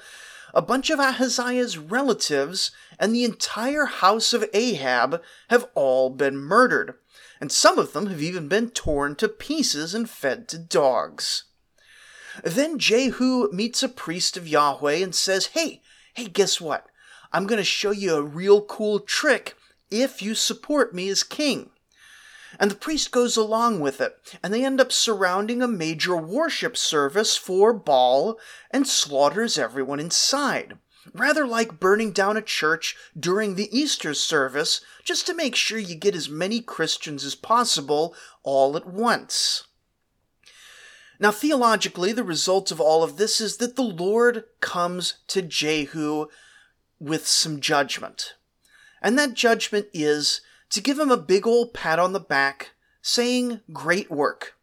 a 0.54 0.62
bunch 0.62 0.90
of 0.90 0.98
Ahaziah's 0.98 1.78
relatives 1.78 2.70
and 2.98 3.14
the 3.14 3.24
entire 3.24 3.86
house 3.86 4.32
of 4.32 4.48
Ahab 4.52 5.22
have 5.48 5.68
all 5.74 6.10
been 6.10 6.36
murdered, 6.36 6.94
and 7.40 7.52
some 7.52 7.78
of 7.78 7.92
them 7.92 8.06
have 8.06 8.22
even 8.22 8.48
been 8.48 8.70
torn 8.70 9.16
to 9.16 9.28
pieces 9.28 9.94
and 9.94 10.08
fed 10.08 10.48
to 10.48 10.58
dogs. 10.58 11.44
Then 12.44 12.78
Jehu 12.78 13.50
meets 13.52 13.82
a 13.82 13.88
priest 13.88 14.36
of 14.36 14.48
Yahweh 14.48 14.96
and 14.96 15.14
says, 15.14 15.48
Hey, 15.48 15.82
hey, 16.14 16.26
guess 16.26 16.60
what? 16.60 16.86
I'm 17.32 17.46
going 17.46 17.58
to 17.58 17.64
show 17.64 17.90
you 17.90 18.14
a 18.14 18.22
real 18.22 18.62
cool 18.62 19.00
trick 19.00 19.56
if 19.90 20.22
you 20.22 20.34
support 20.34 20.94
me 20.94 21.08
as 21.08 21.22
king. 21.22 21.70
And 22.58 22.70
the 22.70 22.76
priest 22.76 23.10
goes 23.10 23.36
along 23.36 23.80
with 23.80 24.00
it, 24.00 24.18
and 24.42 24.52
they 24.52 24.64
end 24.64 24.80
up 24.80 24.90
surrounding 24.90 25.62
a 25.62 25.68
major 25.68 26.16
worship 26.16 26.76
service 26.76 27.36
for 27.36 27.72
Baal 27.72 28.38
and 28.70 28.86
slaughters 28.86 29.58
everyone 29.58 30.00
inside. 30.00 30.78
Rather 31.12 31.46
like 31.46 31.78
burning 31.78 32.12
down 32.12 32.36
a 32.36 32.42
church 32.42 32.96
during 33.18 33.54
the 33.54 33.68
Easter 33.76 34.14
service, 34.14 34.80
just 35.04 35.26
to 35.26 35.34
make 35.34 35.54
sure 35.54 35.78
you 35.78 35.94
get 35.94 36.16
as 36.16 36.28
many 36.28 36.60
Christians 36.60 37.24
as 37.24 37.34
possible 37.34 38.14
all 38.42 38.76
at 38.76 38.86
once. 38.86 39.64
Now, 41.18 41.30
theologically, 41.30 42.12
the 42.12 42.24
result 42.24 42.70
of 42.70 42.80
all 42.80 43.02
of 43.02 43.16
this 43.16 43.40
is 43.40 43.56
that 43.58 43.76
the 43.76 43.82
Lord 43.82 44.44
comes 44.60 45.14
to 45.28 45.42
Jehu 45.42 46.26
with 46.98 47.26
some 47.26 47.60
judgment. 47.60 48.34
And 49.00 49.18
that 49.18 49.34
judgment 49.34 49.86
is 49.92 50.40
to 50.70 50.80
give 50.80 50.98
him 50.98 51.10
a 51.10 51.16
big 51.16 51.46
old 51.46 51.72
pat 51.72 51.98
on 51.98 52.12
the 52.12 52.20
back, 52.20 52.70
saying, 53.02 53.60
Great 53.72 54.10
work. 54.10 54.54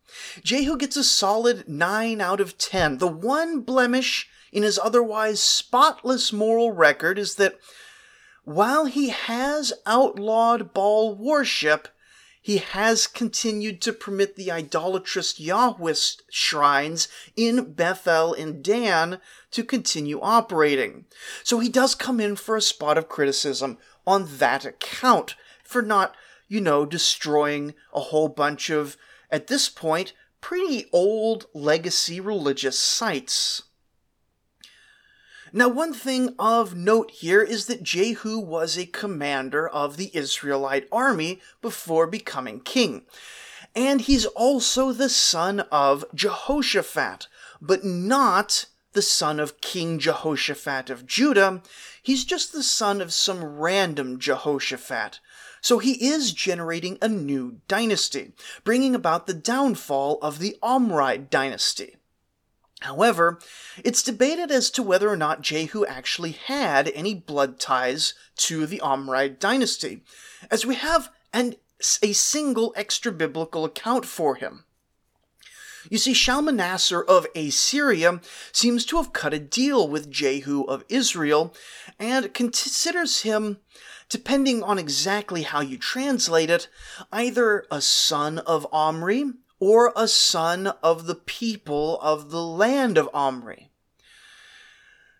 Jehu 0.43 0.77
gets 0.77 0.95
a 0.95 1.03
solid 1.03 1.67
9 1.67 2.21
out 2.21 2.39
of 2.39 2.57
10. 2.57 2.99
The 2.99 3.07
one 3.07 3.61
blemish 3.61 4.29
in 4.51 4.63
his 4.63 4.79
otherwise 4.79 5.39
spotless 5.39 6.31
moral 6.31 6.71
record 6.71 7.17
is 7.17 7.35
that 7.35 7.57
while 8.43 8.85
he 8.85 9.09
has 9.09 9.73
outlawed 9.85 10.73
Baal 10.73 11.15
worship, 11.15 11.87
he 12.41 12.57
has 12.57 13.07
continued 13.07 13.81
to 13.81 13.93
permit 13.93 14.35
the 14.35 14.51
idolatrous 14.51 15.39
Yahwist 15.39 16.23
shrines 16.29 17.07
in 17.37 17.71
Bethel 17.71 18.33
and 18.33 18.61
Dan 18.61 19.21
to 19.51 19.63
continue 19.63 20.19
operating. 20.19 21.05
So 21.43 21.59
he 21.59 21.69
does 21.69 21.95
come 21.95 22.19
in 22.19 22.35
for 22.35 22.57
a 22.57 22.61
spot 22.61 22.97
of 22.97 23.07
criticism 23.07 23.77
on 24.05 24.27
that 24.39 24.65
account 24.65 25.35
for 25.73 25.81
not, 25.81 26.15
you 26.47 26.61
know, 26.61 26.85
destroying 26.85 27.73
a 27.93 27.99
whole 27.99 28.29
bunch 28.29 28.69
of, 28.69 28.95
at 29.29 29.47
this 29.47 29.67
point, 29.67 30.13
pretty 30.39 30.85
old 30.93 31.47
legacy 31.53 32.19
religious 32.19 32.77
sites. 32.79 33.63
Now, 35.51 35.67
one 35.67 35.93
thing 35.93 36.33
of 36.39 36.75
note 36.75 37.11
here 37.11 37.41
is 37.41 37.67
that 37.67 37.83
Jehu 37.83 38.39
was 38.39 38.77
a 38.77 38.85
commander 38.85 39.67
of 39.67 39.97
the 39.97 40.09
Israelite 40.15 40.87
army 40.91 41.41
before 41.61 42.07
becoming 42.07 42.59
king. 42.59 43.05
And 43.75 44.01
he's 44.01 44.25
also 44.25 44.91
the 44.91 45.09
son 45.09 45.61
of 45.71 46.05
Jehoshaphat, 46.13 47.27
but 47.61 47.83
not 47.83 48.65
the 48.93 49.01
son 49.01 49.39
of 49.39 49.61
King 49.61 49.99
Jehoshaphat 49.99 50.89
of 50.89 51.05
Judah. 51.05 51.61
He's 52.01 52.25
just 52.25 52.53
the 52.53 52.63
son 52.63 53.01
of 53.01 53.13
some 53.13 53.43
random 53.43 54.19
Jehoshaphat. 54.19 55.19
So 55.63 55.79
he 55.79 55.93
is 56.05 56.33
generating 56.33 56.97
a 57.01 57.07
new 57.07 57.61
dynasty, 57.69 58.33
bringing 58.65 58.93
about 58.93 59.27
the 59.27 59.33
downfall 59.33 60.19
of 60.21 60.39
the 60.39 60.57
Omride 60.61 61.29
dynasty. 61.29 61.95
However, 62.81 63.39
it's 63.81 64.03
debated 64.03 64.51
as 64.51 64.69
to 64.71 64.83
whether 64.83 65.09
or 65.09 65.15
not 65.15 65.41
Jehu 65.41 65.85
actually 65.85 66.31
had 66.33 66.89
any 66.89 67.13
blood 67.13 67.61
ties 67.61 68.13
to 68.39 68.65
the 68.65 68.81
Omride 68.83 69.39
dynasty, 69.39 70.01
as 70.51 70.65
we 70.65 70.75
have 70.75 71.09
an, 71.31 71.55
a 72.01 72.11
single 72.11 72.73
extra 72.75 73.13
biblical 73.13 73.63
account 73.63 74.05
for 74.05 74.35
him. 74.35 74.65
You 75.89 75.97
see, 75.97 76.13
Shalmaneser 76.13 77.01
of 77.01 77.25
Assyria 77.35 78.19
seems 78.51 78.85
to 78.87 78.97
have 78.97 79.13
cut 79.13 79.33
a 79.33 79.39
deal 79.39 79.87
with 79.87 80.11
Jehu 80.11 80.63
of 80.63 80.83
Israel 80.89 81.53
and 81.97 82.33
considers 82.33 83.21
him 83.21 83.59
depending 84.13 84.61
on 84.61 84.77
exactly 84.77 85.41
how 85.41 85.59
you 85.59 85.75
translate 85.75 86.51
it, 86.51 86.67
either 87.11 87.65
a 87.71 87.81
son 87.81 88.37
of 88.37 88.67
Omri 88.71 89.25
or 89.59 89.91
a 89.95 90.07
son 90.07 90.67
of 90.83 91.07
the 91.07 91.15
people 91.15 91.99
of 91.99 92.29
the 92.29 92.43
land 92.43 92.95
of 92.95 93.09
Omri. 93.11 93.71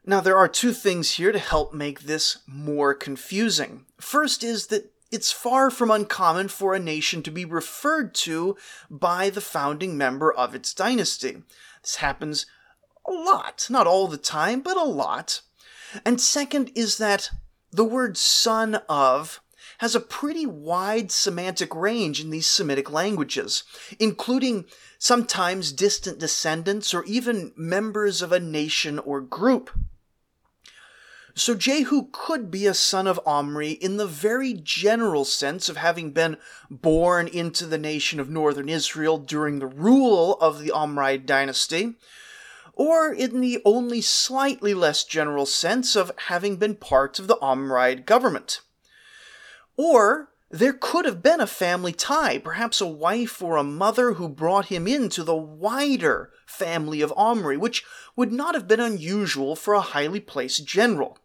Now, 0.06 0.22
there 0.22 0.38
are 0.38 0.48
two 0.48 0.74
things 0.74 1.14
here 1.14 1.32
to 1.32 1.40
help 1.40 1.74
make 1.74 2.02
this 2.02 2.38
more 2.46 2.94
confusing. 2.94 3.88
First 4.00 4.44
is 4.44 4.68
that 4.68 4.94
it's 5.12 5.32
far 5.32 5.72
from 5.72 5.90
uncommon 5.90 6.50
for 6.50 6.76
a 6.76 6.80
nation 6.80 7.24
to 7.24 7.32
be 7.32 7.46
referred 7.46 8.14
to 8.16 8.56
by 8.92 9.32
the 9.32 9.42
founding 9.42 9.98
member 9.98 10.32
of 10.32 10.54
its 10.54 10.72
dynasty. 10.72 11.42
This 11.82 11.96
happens 11.96 12.46
a 13.08 13.12
lot, 13.12 13.66
not 13.72 13.88
all 13.88 14.08
the 14.08 14.18
time, 14.18 14.62
but 14.62 14.78
a 14.78 14.84
lot. 14.84 15.42
And 16.06 16.22
second 16.22 16.72
is 16.76 17.00
that 17.00 17.32
the 17.74 17.84
word 17.84 18.18
son 18.18 18.76
of 18.88 19.42
has 19.80 19.96
a 19.96 20.00
pretty 20.00 20.46
wide 20.46 21.12
semantic 21.12 21.76
range 21.76 22.22
in 22.22 22.30
these 22.30 22.48
Semitic 22.48 22.92
languages, 22.92 23.64
including 24.00 24.66
sometimes 24.98 25.74
distant 25.74 26.20
descendants 26.20 26.94
or 26.94 27.04
even 27.04 27.52
members 27.58 28.22
of 28.22 28.32
a 28.32 28.40
nation 28.40 29.00
or 29.00 29.20
group. 29.20 29.72
So 31.36 31.56
Jehu 31.56 32.10
could 32.12 32.52
be 32.52 32.68
a 32.68 32.76
son 32.76 33.08
of 33.08 33.20
Omri 33.26 33.72
in 33.72 33.98
the 33.98 34.06
very 34.06 34.54
general 34.54 35.26
sense 35.26 35.68
of 35.68 35.78
having 35.78 36.12
been 36.12 36.38
born 36.70 37.28
into 37.28 37.66
the 37.66 37.80
nation 37.80 38.20
of 38.20 38.30
northern 38.30 38.70
Israel 38.70 39.18
during 39.18 39.58
the 39.58 39.68
rule 39.68 40.38
of 40.40 40.62
the 40.62 40.70
Omride 40.70 41.26
dynasty, 41.26 41.96
or 42.74 43.14
in 43.14 43.40
the 43.40 43.62
only 43.64 44.02
slightly 44.02 44.74
less 44.74 45.04
general 45.04 45.46
sense 45.46 45.96
of 45.96 46.12
having 46.28 46.58
been 46.58 46.76
part 46.76 47.20
of 47.20 47.28
the 47.28 47.38
Omride 47.38 48.06
government. 48.06 48.62
Or 49.78 50.30
there 50.50 50.74
could 50.74 51.06
have 51.06 51.24
been 51.24 51.42
a 51.42 51.48
family 51.48 51.94
tie, 51.94 52.38
perhaps 52.38 52.80
a 52.80 52.88
wife 52.88 53.42
or 53.42 53.58
a 53.58 53.64
mother 53.64 54.14
who 54.14 54.30
brought 54.30 54.68
him 54.68 54.88
into 54.88 55.24
the 55.24 55.36
wider 55.36 56.32
family 56.46 57.02
of 57.02 57.14
Omri, 57.16 57.58
which 57.58 57.84
would 58.16 58.32
not 58.32 58.54
have 58.54 58.68
been 58.68 58.80
unusual 58.80 59.56
for 59.56 59.74
a 59.74 59.82
highly 59.82 60.20
placed 60.20 60.66
general. 60.66 61.18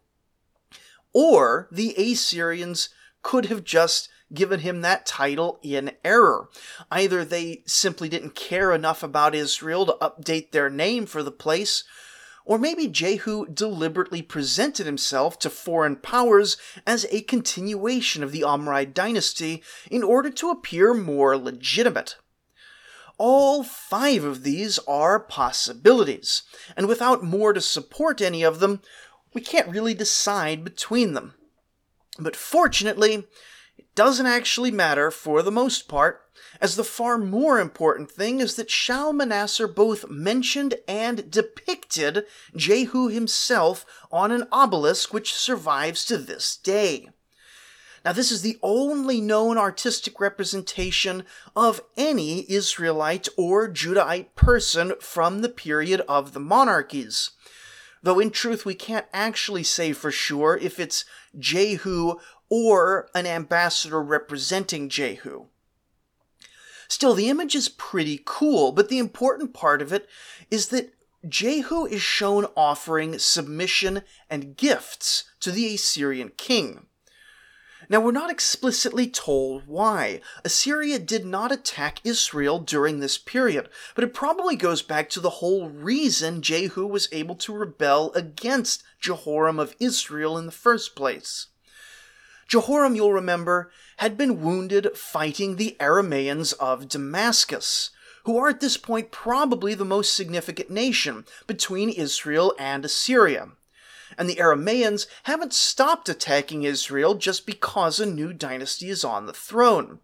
Or 1.13 1.67
the 1.71 1.95
Assyrians 1.95 2.89
could 3.21 3.45
have 3.47 3.63
just 3.63 4.09
given 4.33 4.59
him 4.59 4.81
that 4.81 5.05
title 5.05 5.59
in 5.61 5.91
error. 6.03 6.49
Either 6.91 7.23
they 7.25 7.63
simply 7.65 8.09
didn't 8.09 8.35
care 8.35 8.73
enough 8.73 9.03
about 9.03 9.35
Israel 9.35 9.85
to 9.85 9.97
update 10.01 10.51
their 10.51 10.69
name 10.69 11.05
for 11.05 11.23
the 11.23 11.31
place, 11.31 11.83
or 12.45 12.57
maybe 12.57 12.87
Jehu 12.87 13.45
deliberately 13.45 14.21
presented 14.21 14.85
himself 14.85 15.37
to 15.39 15.49
foreign 15.49 15.95
powers 15.95 16.57
as 16.85 17.05
a 17.11 17.21
continuation 17.21 18.23
of 18.23 18.31
the 18.31 18.41
Omride 18.41 18.93
dynasty 18.93 19.61
in 19.91 20.03
order 20.03 20.29
to 20.31 20.49
appear 20.49 20.93
more 20.93 21.37
legitimate. 21.37 22.15
All 23.19 23.63
five 23.63 24.23
of 24.23 24.43
these 24.43 24.79
are 24.87 25.19
possibilities, 25.19 26.43
and 26.77 26.87
without 26.87 27.23
more 27.23 27.53
to 27.53 27.61
support 27.61 28.21
any 28.21 28.43
of 28.43 28.59
them, 28.59 28.81
we 29.33 29.41
can't 29.41 29.67
really 29.67 29.93
decide 29.93 30.63
between 30.63 31.13
them. 31.13 31.33
But 32.17 32.35
fortunately, 32.35 33.27
doesn't 33.99 34.27
actually 34.27 34.71
matter 34.71 35.11
for 35.11 35.41
the 35.41 35.51
most 35.51 35.89
part, 35.89 36.21
as 36.61 36.77
the 36.77 36.85
far 36.85 37.17
more 37.17 37.59
important 37.59 38.09
thing 38.09 38.39
is 38.39 38.55
that 38.55 38.71
Shalmaneser 38.71 39.67
both 39.67 40.09
mentioned 40.09 40.75
and 40.87 41.29
depicted 41.29 42.23
Jehu 42.55 43.09
himself 43.09 43.85
on 44.09 44.31
an 44.31 44.47
obelisk 44.53 45.13
which 45.13 45.33
survives 45.33 46.05
to 46.05 46.17
this 46.17 46.55
day. 46.55 47.09
Now, 48.05 48.13
this 48.13 48.31
is 48.31 48.41
the 48.41 48.57
only 48.63 49.19
known 49.19 49.57
artistic 49.57 50.21
representation 50.21 51.25
of 51.53 51.81
any 51.97 52.49
Israelite 52.49 53.27
or 53.37 53.67
Judahite 53.67 54.33
person 54.33 54.93
from 55.01 55.41
the 55.41 55.49
period 55.49 55.99
of 56.07 56.31
the 56.31 56.39
monarchies. 56.39 57.31
Though 58.01 58.19
in 58.19 58.31
truth, 58.31 58.65
we 58.65 58.75
can't 58.75 59.07
actually 59.11 59.63
say 59.63 59.91
for 59.91 60.09
sure 60.09 60.55
if 60.55 60.79
it's 60.79 61.03
Jehu 61.37 62.15
or 62.49 63.09
an 63.13 63.25
ambassador 63.25 64.01
representing 64.01 64.89
Jehu. 64.89 65.45
Still, 66.87 67.13
the 67.13 67.29
image 67.29 67.53
is 67.53 67.69
pretty 67.69 68.21
cool, 68.25 68.71
but 68.71 68.89
the 68.89 68.97
important 68.97 69.53
part 69.53 69.81
of 69.81 69.93
it 69.93 70.09
is 70.49 70.69
that 70.69 70.93
Jehu 71.27 71.85
is 71.85 72.01
shown 72.01 72.45
offering 72.55 73.19
submission 73.19 74.01
and 74.29 74.57
gifts 74.57 75.25
to 75.41 75.51
the 75.51 75.75
Assyrian 75.75 76.31
king. 76.37 76.87
Now, 77.89 77.99
we're 77.99 78.11
not 78.11 78.29
explicitly 78.29 79.07
told 79.07 79.65
why. 79.65 80.21
Assyria 80.45 80.99
did 80.99 81.25
not 81.25 81.51
attack 81.51 82.01
Israel 82.03 82.59
during 82.59 82.99
this 82.99 83.17
period, 83.17 83.67
but 83.95 84.03
it 84.03 84.13
probably 84.13 84.55
goes 84.55 84.81
back 84.81 85.09
to 85.09 85.19
the 85.19 85.29
whole 85.41 85.69
reason 85.69 86.41
Jehu 86.41 86.85
was 86.85 87.09
able 87.11 87.35
to 87.35 87.53
rebel 87.53 88.11
against 88.13 88.83
Jehoram 88.99 89.59
of 89.59 89.75
Israel 89.79 90.37
in 90.37 90.45
the 90.45 90.51
first 90.51 90.95
place. 90.95 91.47
Jehoram, 92.49 92.95
you'll 92.95 93.13
remember, 93.13 93.71
had 93.97 94.17
been 94.17 94.41
wounded 94.41 94.97
fighting 94.97 95.55
the 95.55 95.77
Aramaeans 95.79 96.53
of 96.53 96.89
Damascus, 96.89 97.91
who 98.23 98.39
are 98.39 98.49
at 98.49 98.59
this 98.59 98.75
point 98.75 99.11
probably 99.11 99.75
the 99.75 99.85
most 99.85 100.15
significant 100.15 100.71
nation 100.71 101.25
between 101.45 101.89
Israel 101.89 102.55
and 102.57 102.83
Assyria. 102.83 103.49
And 104.17 104.27
the 104.27 104.37
Aramaeans 104.37 105.05
haven't 105.23 105.53
stopped 105.53 106.09
attacking 106.09 106.63
Israel 106.63 107.13
just 107.13 107.45
because 107.45 107.99
a 107.99 108.05
new 108.07 108.33
dynasty 108.33 108.89
is 108.89 109.03
on 109.03 109.27
the 109.27 109.33
throne. 109.33 109.99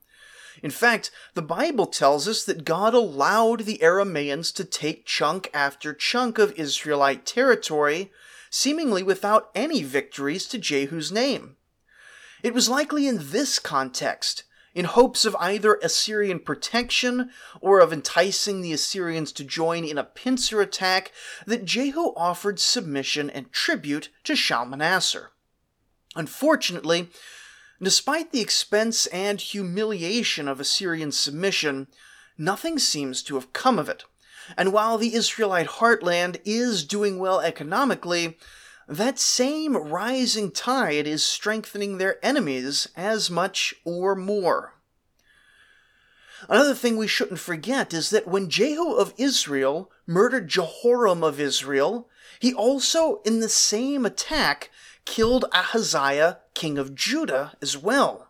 In 0.62 0.70
fact, 0.70 1.10
the 1.34 1.42
Bible 1.42 1.88
tells 1.88 2.28
us 2.28 2.44
that 2.44 2.64
God 2.64 2.94
allowed 2.94 3.62
the 3.62 3.80
Aramaeans 3.82 4.54
to 4.54 4.64
take 4.64 5.08
chunk 5.08 5.50
after 5.52 5.96
chunk 5.96 6.38
of 6.38 6.54
Israelite 6.60 7.26
territory, 7.26 8.12
seemingly 8.52 9.02
without 9.02 9.50
any 9.56 9.82
victories 9.82 10.46
to 10.50 10.60
Jehu's 10.60 11.12
name. 11.12 11.58
It 12.46 12.54
was 12.54 12.70
likely 12.70 13.08
in 13.08 13.32
this 13.32 13.58
context, 13.58 14.44
in 14.76 14.86
hopes 14.86 15.26
of 15.26 15.36
either 15.40 15.80
Assyrian 15.82 16.38
protection 16.38 17.32
or 17.60 17.80
of 17.80 17.92
enticing 17.92 18.62
the 18.62 18.72
Assyrians 18.72 19.32
to 19.32 19.44
join 19.44 19.84
in 19.84 19.98
a 19.98 20.04
pincer 20.04 20.62
attack, 20.62 21.12
that 21.48 21.66
Jehu 21.66 22.14
offered 22.16 22.60
submission 22.60 23.32
and 23.32 23.52
tribute 23.52 24.10
to 24.26 24.36
Shalmaneser. 24.36 25.32
Unfortunately, 26.16 27.10
despite 27.82 28.32
the 28.32 28.42
expense 28.42 29.08
and 29.08 29.42
humiliation 29.42 30.48
of 30.48 30.60
Assyrian 30.60 31.12
submission, 31.12 31.88
nothing 32.38 32.78
seems 32.78 33.24
to 33.24 33.34
have 33.34 33.54
come 33.54 33.80
of 33.80 33.90
it. 33.90 34.04
And 34.56 34.72
while 34.72 35.00
the 35.00 35.16
Israelite 35.16 35.80
heartland 35.80 36.40
is 36.46 36.86
doing 36.86 37.18
well 37.18 37.40
economically, 37.40 38.38
that 38.88 39.20
same 39.20 39.76
rising 39.76 40.52
tide 40.52 41.08
is 41.08 41.24
strengthening 41.24 41.98
their 41.98 42.24
enemies 42.24 42.88
as 42.96 43.30
much 43.30 43.74
or 43.84 44.16
more. 44.16 44.74
Another 46.48 46.76
thing 46.76 46.98
we 46.98 47.08
shouldn't 47.08 47.40
forget 47.40 47.94
is 47.94 48.10
that 48.12 48.28
when 48.28 48.50
Jehu 48.50 48.94
of 48.94 49.14
Israel 49.18 49.92
murdered 50.06 50.48
Jehoram 50.48 51.24
of 51.24 51.40
Israel, 51.40 52.08
he 52.40 52.54
also, 52.54 53.22
in 53.24 53.40
the 53.40 53.50
same 53.50 54.06
attack, 54.06 54.70
killed 55.06 55.46
Ahaziah, 55.54 56.40
king 56.54 56.78
of 56.78 56.94
Judah, 56.94 57.54
as 57.62 57.78
well. 57.78 58.30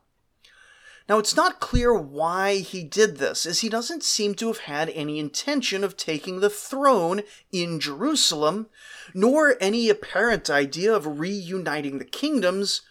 Now, 1.07 1.19
it's 1.19 1.35
not 1.35 1.59
clear 1.59 1.93
why 1.93 2.57
he 2.57 2.83
did 2.83 3.17
this, 3.17 3.45
as 3.45 3.59
he 3.59 3.69
doesn't 3.69 4.03
seem 4.03 4.33
to 4.35 4.47
have 4.47 4.59
had 4.59 4.89
any 4.89 5.19
intention 5.19 5.83
of 5.83 5.97
taking 5.97 6.39
the 6.39 6.49
throne 6.49 7.21
in 7.51 7.79
Jerusalem, 7.79 8.67
nor 9.17 9.55
any 9.61 9.89
apparent 9.89 10.49
idea 10.49 10.93
of 10.93 11.19
reuniting 11.19 11.99
the 11.99 12.05
kingdoms, 12.05 12.81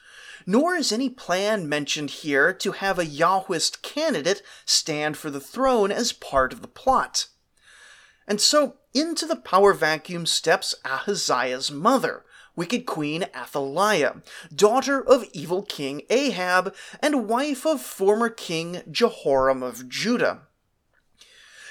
nor 0.46 0.74
is 0.74 0.90
any 0.90 1.10
plan 1.10 1.68
mentioned 1.68 2.10
here 2.10 2.50
to 2.50 2.72
have 2.72 2.98
a 2.98 3.04
Yahwist 3.04 3.82
candidate 3.82 4.42
stand 4.64 5.18
for 5.18 5.30
the 5.30 5.38
throne 5.38 5.92
as 5.92 6.14
part 6.14 6.54
of 6.54 6.62
the 6.62 6.68
plot. 6.68 7.26
And 8.26 8.40
so, 8.40 8.76
into 8.94 9.26
the 9.26 9.37
power 9.37 9.74
vacuum 9.74 10.24
steps 10.24 10.74
Ahaziah's 10.82 11.70
mother, 11.70 12.24
wicked 12.56 12.87
Queen 12.87 13.26
Athaliah, 13.37 14.22
daughter 14.54 15.06
of 15.06 15.28
evil 15.34 15.62
King 15.62 16.02
Ahab 16.08 16.74
and 17.00 17.28
wife 17.28 17.66
of 17.66 17.82
former 17.82 18.30
King 18.30 18.80
Jehoram 18.90 19.62
of 19.62 19.90
Judah. 19.90 20.48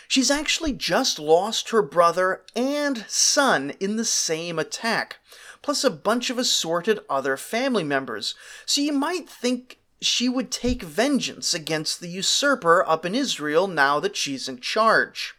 She's 0.08 0.30
actually 0.30 0.74
just 0.74 1.20
lost 1.20 1.70
her 1.70 1.82
brother 1.82 2.44
and 2.56 3.06
son 3.08 3.74
in 3.80 3.96
the 3.96 4.06
same 4.06 4.60
attack, 4.60 5.18
plus 5.62 5.84
a 5.84 5.90
bunch 5.90 6.30
of 6.30 6.38
assorted 6.38 7.00
other 7.10 7.38
family 7.38 7.84
members, 7.84 8.36
so 8.66 8.82
you 8.82 8.94
might 8.94 9.30
think 9.30 9.80
she 10.02 10.28
would 10.28 10.52
take 10.52 10.84
vengeance 10.84 11.54
against 11.54 12.00
the 12.00 12.10
usurper 12.10 12.88
up 12.88 13.06
in 13.06 13.16
Israel 13.16 13.68
now 13.68 14.00
that 14.00 14.18
she's 14.18 14.50
in 14.50 14.60
charge. 14.60 15.36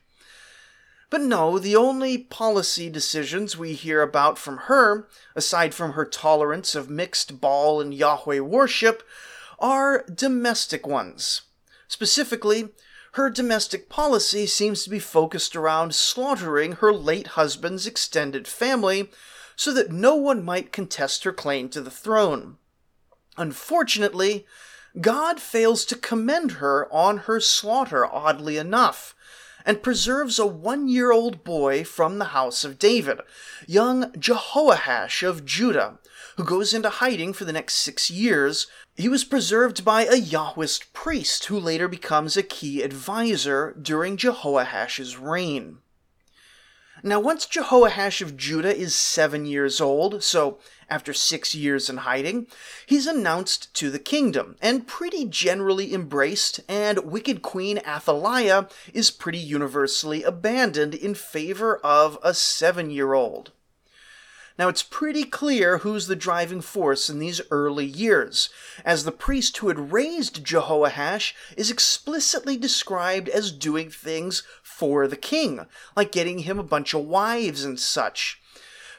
But 1.10 1.20
no, 1.20 1.58
the 1.58 1.76
only 1.76 2.18
policy 2.18 2.90
decisions 2.90 3.56
we 3.56 3.74
hear 3.74 4.02
about 4.02 4.38
from 4.38 4.56
her, 4.66 5.06
aside 5.36 5.74
from 5.74 5.92
her 5.92 6.04
tolerance 6.04 6.74
of 6.74 6.90
mixed 6.90 7.40
Baal 7.40 7.80
and 7.80 7.94
Yahweh 7.94 8.40
worship, 8.40 9.02
are 9.60 10.04
domestic 10.12 10.86
ones. 10.86 11.42
Specifically, 11.86 12.70
her 13.14 13.30
domestic 13.30 13.88
policy 13.88 14.44
seems 14.44 14.82
to 14.82 14.90
be 14.90 14.98
focused 14.98 15.54
around 15.54 15.94
slaughtering 15.94 16.72
her 16.72 16.92
late 16.92 17.28
husband's 17.28 17.86
extended 17.86 18.48
family 18.48 19.08
so 19.54 19.72
that 19.72 19.92
no 19.92 20.16
one 20.16 20.44
might 20.44 20.72
contest 20.72 21.22
her 21.22 21.32
claim 21.32 21.68
to 21.68 21.80
the 21.80 21.92
throne. 21.92 22.56
Unfortunately, 23.36 24.44
God 25.00 25.38
fails 25.38 25.84
to 25.86 25.96
commend 25.96 26.52
her 26.52 26.92
on 26.92 27.18
her 27.18 27.38
slaughter, 27.38 28.04
oddly 28.04 28.56
enough, 28.56 29.14
and 29.64 29.82
preserves 29.82 30.38
a 30.38 30.46
one 30.46 30.88
year 30.88 31.12
old 31.12 31.44
boy 31.44 31.84
from 31.84 32.18
the 32.18 32.26
house 32.26 32.64
of 32.64 32.78
David, 32.78 33.20
young 33.66 34.12
Jehoash 34.12 35.26
of 35.26 35.44
Judah, 35.44 35.98
who 36.36 36.44
goes 36.44 36.74
into 36.74 36.88
hiding 36.88 37.32
for 37.32 37.44
the 37.44 37.52
next 37.52 37.74
six 37.74 38.10
years. 38.10 38.66
He 38.94 39.08
was 39.08 39.24
preserved 39.24 39.84
by 39.84 40.04
a 40.04 40.20
Yahwist 40.20 40.92
priest 40.92 41.46
who 41.46 41.58
later 41.58 41.88
becomes 41.88 42.36
a 42.36 42.42
key 42.42 42.82
advisor 42.82 43.74
during 43.80 44.16
Jehoash's 44.16 45.16
reign. 45.16 45.78
Now, 47.06 47.20
once 47.20 47.44
Jehoash 47.44 48.22
of 48.22 48.34
Judah 48.34 48.74
is 48.74 48.94
seven 48.94 49.44
years 49.44 49.78
old, 49.78 50.24
so 50.24 50.58
after 50.88 51.12
six 51.12 51.54
years 51.54 51.90
in 51.90 51.98
hiding, 51.98 52.46
he's 52.86 53.06
announced 53.06 53.74
to 53.74 53.90
the 53.90 53.98
kingdom 53.98 54.56
and 54.62 54.86
pretty 54.86 55.26
generally 55.26 55.92
embraced, 55.92 56.60
and 56.66 57.00
wicked 57.00 57.42
Queen 57.42 57.76
Athaliah 57.86 58.70
is 58.94 59.10
pretty 59.10 59.36
universally 59.36 60.22
abandoned 60.22 60.94
in 60.94 61.14
favor 61.14 61.76
of 61.84 62.18
a 62.22 62.32
seven 62.32 62.90
year 62.90 63.12
old. 63.12 63.52
Now, 64.56 64.68
it's 64.68 64.84
pretty 64.84 65.24
clear 65.24 65.78
who's 65.78 66.06
the 66.06 66.14
driving 66.14 66.60
force 66.60 67.10
in 67.10 67.18
these 67.18 67.40
early 67.50 67.84
years, 67.84 68.48
as 68.84 69.02
the 69.02 69.10
priest 69.10 69.56
who 69.56 69.66
had 69.66 69.92
raised 69.92 70.44
Jehoash 70.44 71.34
is 71.56 71.72
explicitly 71.72 72.56
described 72.56 73.28
as 73.28 73.50
doing 73.50 73.90
things 73.90 74.44
for 74.76 75.06
the 75.06 75.16
king, 75.16 75.66
like 75.96 76.10
getting 76.10 76.40
him 76.40 76.58
a 76.58 76.64
bunch 76.64 76.94
of 76.94 77.04
wives 77.04 77.64
and 77.64 77.78
such. 77.78 78.40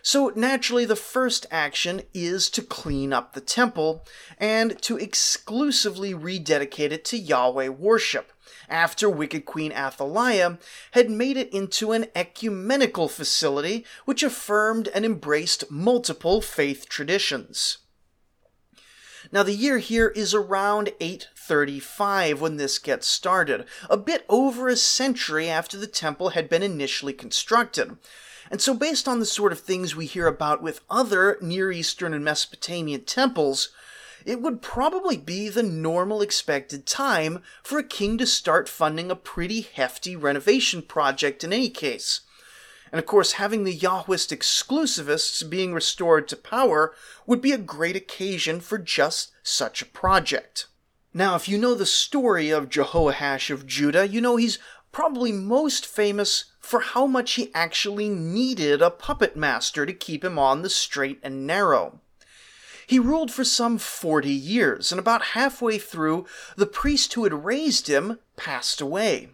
So, 0.02 0.32
naturally, 0.36 0.86
the 0.86 0.96
first 0.96 1.48
action 1.50 2.04
is 2.14 2.50
to 2.52 2.62
clean 2.62 3.12
up 3.12 3.34
the 3.34 3.42
temple 3.42 4.06
and 4.38 4.80
to 4.84 4.98
exclusively 4.98 6.14
rededicate 6.14 6.94
it 6.94 7.04
to 7.06 7.18
Yahweh 7.18 7.70
worship 7.70 8.32
after 8.70 9.10
wicked 9.10 9.46
Queen 9.46 9.72
Athaliah 9.72 10.60
had 10.92 11.10
made 11.10 11.38
it 11.38 11.52
into 11.52 11.92
an 11.92 12.06
ecumenical 12.16 13.08
facility 13.08 13.84
which 14.06 14.24
affirmed 14.24 14.88
and 14.90 15.06
embraced 15.06 15.70
multiple 15.72 16.40
faith 16.40 16.88
traditions. 16.88 17.80
Now, 19.32 19.44
the 19.44 19.54
year 19.54 19.80
here 19.80 20.10
is 20.10 20.34
around 20.34 20.92
835 21.46 22.42
when 22.42 22.58
this 22.58 22.80
gets 22.80 23.06
started, 23.06 23.66
a 23.88 23.98
bit 23.98 24.26
over 24.28 24.68
a 24.68 24.76
century 24.76 25.48
after 25.48 25.78
the 25.78 25.86
temple 25.86 26.30
had 26.30 26.50
been 26.50 26.64
initially 26.64 27.14
constructed. 27.14 27.98
And 28.50 28.60
so, 28.60 28.74
based 28.74 29.08
on 29.08 29.20
the 29.20 29.28
sort 29.28 29.52
of 29.52 29.60
things 29.60 29.96
we 29.96 30.08
hear 30.08 30.26
about 30.26 30.64
with 30.64 30.82
other 30.90 31.38
Near 31.42 31.72
Eastern 31.72 32.16
and 32.16 32.26
Mesopotamian 32.26 33.04
temples, 33.04 33.70
it 34.26 34.42
would 34.42 34.64
probably 34.64 35.18
be 35.18 35.50
the 35.50 35.62
normal 35.62 36.24
expected 36.24 36.88
time 36.88 37.44
for 37.62 37.78
a 37.78 37.84
king 37.84 38.18
to 38.18 38.26
start 38.26 38.68
funding 38.68 39.12
a 39.12 39.16
pretty 39.16 39.62
hefty 39.62 40.16
renovation 40.16 40.82
project 40.82 41.44
in 41.44 41.54
any 41.54 41.70
case. 41.70 42.22
And 42.92 42.98
of 42.98 43.06
course, 43.06 43.34
having 43.34 43.66
the 43.66 43.78
Yahwist 43.78 44.36
exclusivists 44.36 45.48
being 45.48 45.74
restored 45.74 46.28
to 46.30 46.36
power 46.36 46.96
would 47.28 47.42
be 47.42 47.52
a 47.52 47.58
great 47.60 47.96
occasion 47.96 48.62
for 48.62 48.80
just 48.80 49.32
such 49.44 49.84
a 49.84 49.88
project. 49.88 50.68
Now, 51.18 51.36
if 51.36 51.48
you 51.48 51.58
know 51.58 51.76
the 51.76 51.86
story 51.86 52.50
of 52.50 52.68
Jehoash 52.68 53.50
of 53.50 53.66
Judah, 53.66 54.06
you 54.06 54.20
know 54.20 54.36
he's 54.36 54.60
probably 54.92 55.32
most 55.32 55.86
famous 55.86 56.52
for 56.60 56.82
how 56.82 57.08
much 57.08 57.36
he 57.36 57.54
actually 57.54 58.10
needed 58.10 58.82
a 58.82 58.90
puppet 58.90 59.38
master 59.38 59.86
to 59.86 59.94
keep 59.94 60.26
him 60.26 60.38
on 60.38 60.62
the 60.62 60.70
straight 60.70 61.22
and 61.24 61.48
narrow. 61.48 62.02
He 62.86 63.00
ruled 63.00 63.32
for 63.32 63.46
some 63.46 63.78
forty 63.78 64.34
years, 64.34 64.92
and 64.92 65.00
about 65.00 65.28
halfway 65.28 65.78
through, 65.78 66.26
the 66.58 66.66
priest 66.66 67.14
who 67.14 67.24
had 67.24 67.46
raised 67.46 67.88
him 67.88 68.20
passed 68.36 68.82
away. 68.82 69.30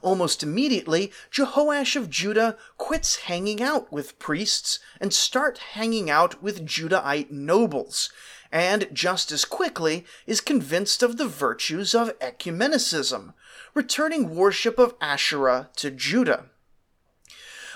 Almost 0.00 0.42
immediately, 0.42 1.12
Jehoash 1.30 1.96
of 1.96 2.08
Judah 2.08 2.56
quits 2.78 3.16
hanging 3.16 3.62
out 3.62 3.92
with 3.92 4.18
priests 4.18 4.78
and 5.02 5.12
start 5.12 5.58
hanging 5.58 6.08
out 6.08 6.42
with 6.42 6.66
Judahite 6.66 7.30
nobles, 7.30 8.10
and 8.54 8.86
just 8.92 9.32
as 9.32 9.44
quickly 9.44 10.06
is 10.28 10.40
convinced 10.40 11.02
of 11.02 11.16
the 11.16 11.26
virtues 11.26 11.92
of 11.92 12.16
ecumenicism, 12.20 13.34
returning 13.74 14.36
worship 14.36 14.78
of 14.78 14.94
Asherah 15.00 15.70
to 15.74 15.90
Judah. 15.90 16.44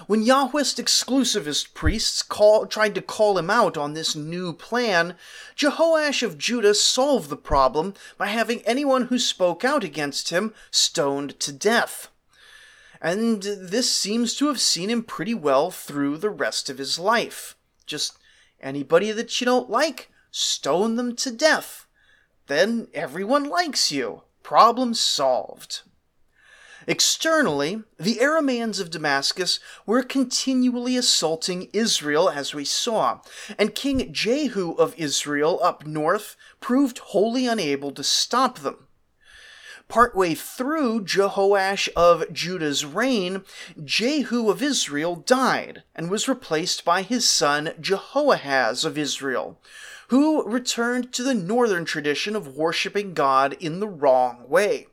When 0.07 0.25
Yahwist 0.25 0.81
exclusivist 0.81 1.75
priests 1.75 2.23
call, 2.23 2.65
tried 2.67 2.95
to 2.95 3.03
call 3.03 3.37
him 3.37 3.51
out 3.51 3.77
on 3.77 3.95
this 3.95 4.15
new 4.15 4.53
plan, 4.53 5.17
Jehoash 5.57 6.23
of 6.23 6.39
Judah 6.39 6.75
solved 6.75 7.29
the 7.29 7.37
problem 7.37 7.95
by 8.17 8.29
having 8.29 8.63
anyone 8.63 9.07
who 9.07 9.19
spoke 9.19 9.65
out 9.65 9.83
against 9.83 10.31
him 10.31 10.55
stoned 10.71 11.41
to 11.41 11.51
death. 11.51 12.07
And 13.03 13.43
this 13.43 13.93
seems 13.93 14.37
to 14.37 14.47
have 14.47 14.61
seen 14.61 14.91
him 14.91 15.03
pretty 15.03 15.35
well 15.35 15.73
through 15.73 16.19
the 16.19 16.31
rest 16.31 16.71
of 16.71 16.79
his 16.79 17.01
life. 17.01 17.57
Just 17.85 18.17
anybody 18.61 19.11
that 19.11 19.41
you 19.41 19.45
don't 19.45 19.69
like, 19.69 20.11
stone 20.31 20.97
them 20.97 21.17
to 21.17 21.31
death. 21.31 21.87
Then 22.47 22.89
everyone 22.95 23.45
likes 23.45 23.93
you. 23.93 24.23
Problem 24.43 24.95
solved. 24.95 25.83
Externally, 26.87 27.83
the 27.99 28.17
Aramaeans 28.17 28.81
of 28.81 28.91
Damascus 28.91 29.61
were 29.85 30.03
continually 30.03 30.97
assaulting 30.97 31.69
Israel, 31.75 32.31
as 32.31 32.55
we 32.55 32.65
saw, 32.65 33.21
and 33.59 33.75
King 33.75 34.11
Jehu 34.11 34.73
of 34.73 34.95
Israel 34.97 35.61
up 35.63 35.87
north 35.87 36.35
proved 36.61 36.99
wholly 36.99 37.47
unable 37.47 37.91
to 37.93 38.03
stop 38.03 38.61
them. 38.61 38.87
Partway 39.89 40.35
through 40.35 41.05
Jehoash 41.05 41.91
of 41.95 42.33
Judah's 42.33 42.87
reign, 42.87 43.43
Jehu 43.85 44.49
of 44.49 44.63
Israel 44.63 45.17
died 45.17 45.83
and 45.95 46.11
was 46.11 46.29
replaced 46.29 46.87
by 46.87 47.03
his 47.03 47.29
son 47.29 47.75
Jehoahaz 47.79 48.87
of 48.87 48.97
Israel, 48.97 49.61
who 50.09 50.43
returned 50.45 51.13
to 51.13 51.23
the 51.23 51.35
northern 51.35 51.85
tradition 51.85 52.37
of 52.37 52.57
worshipping 52.57 53.15
God 53.15 53.57
in 53.61 53.81
the 53.81 53.89
wrong 53.89 54.49
way 54.49 54.87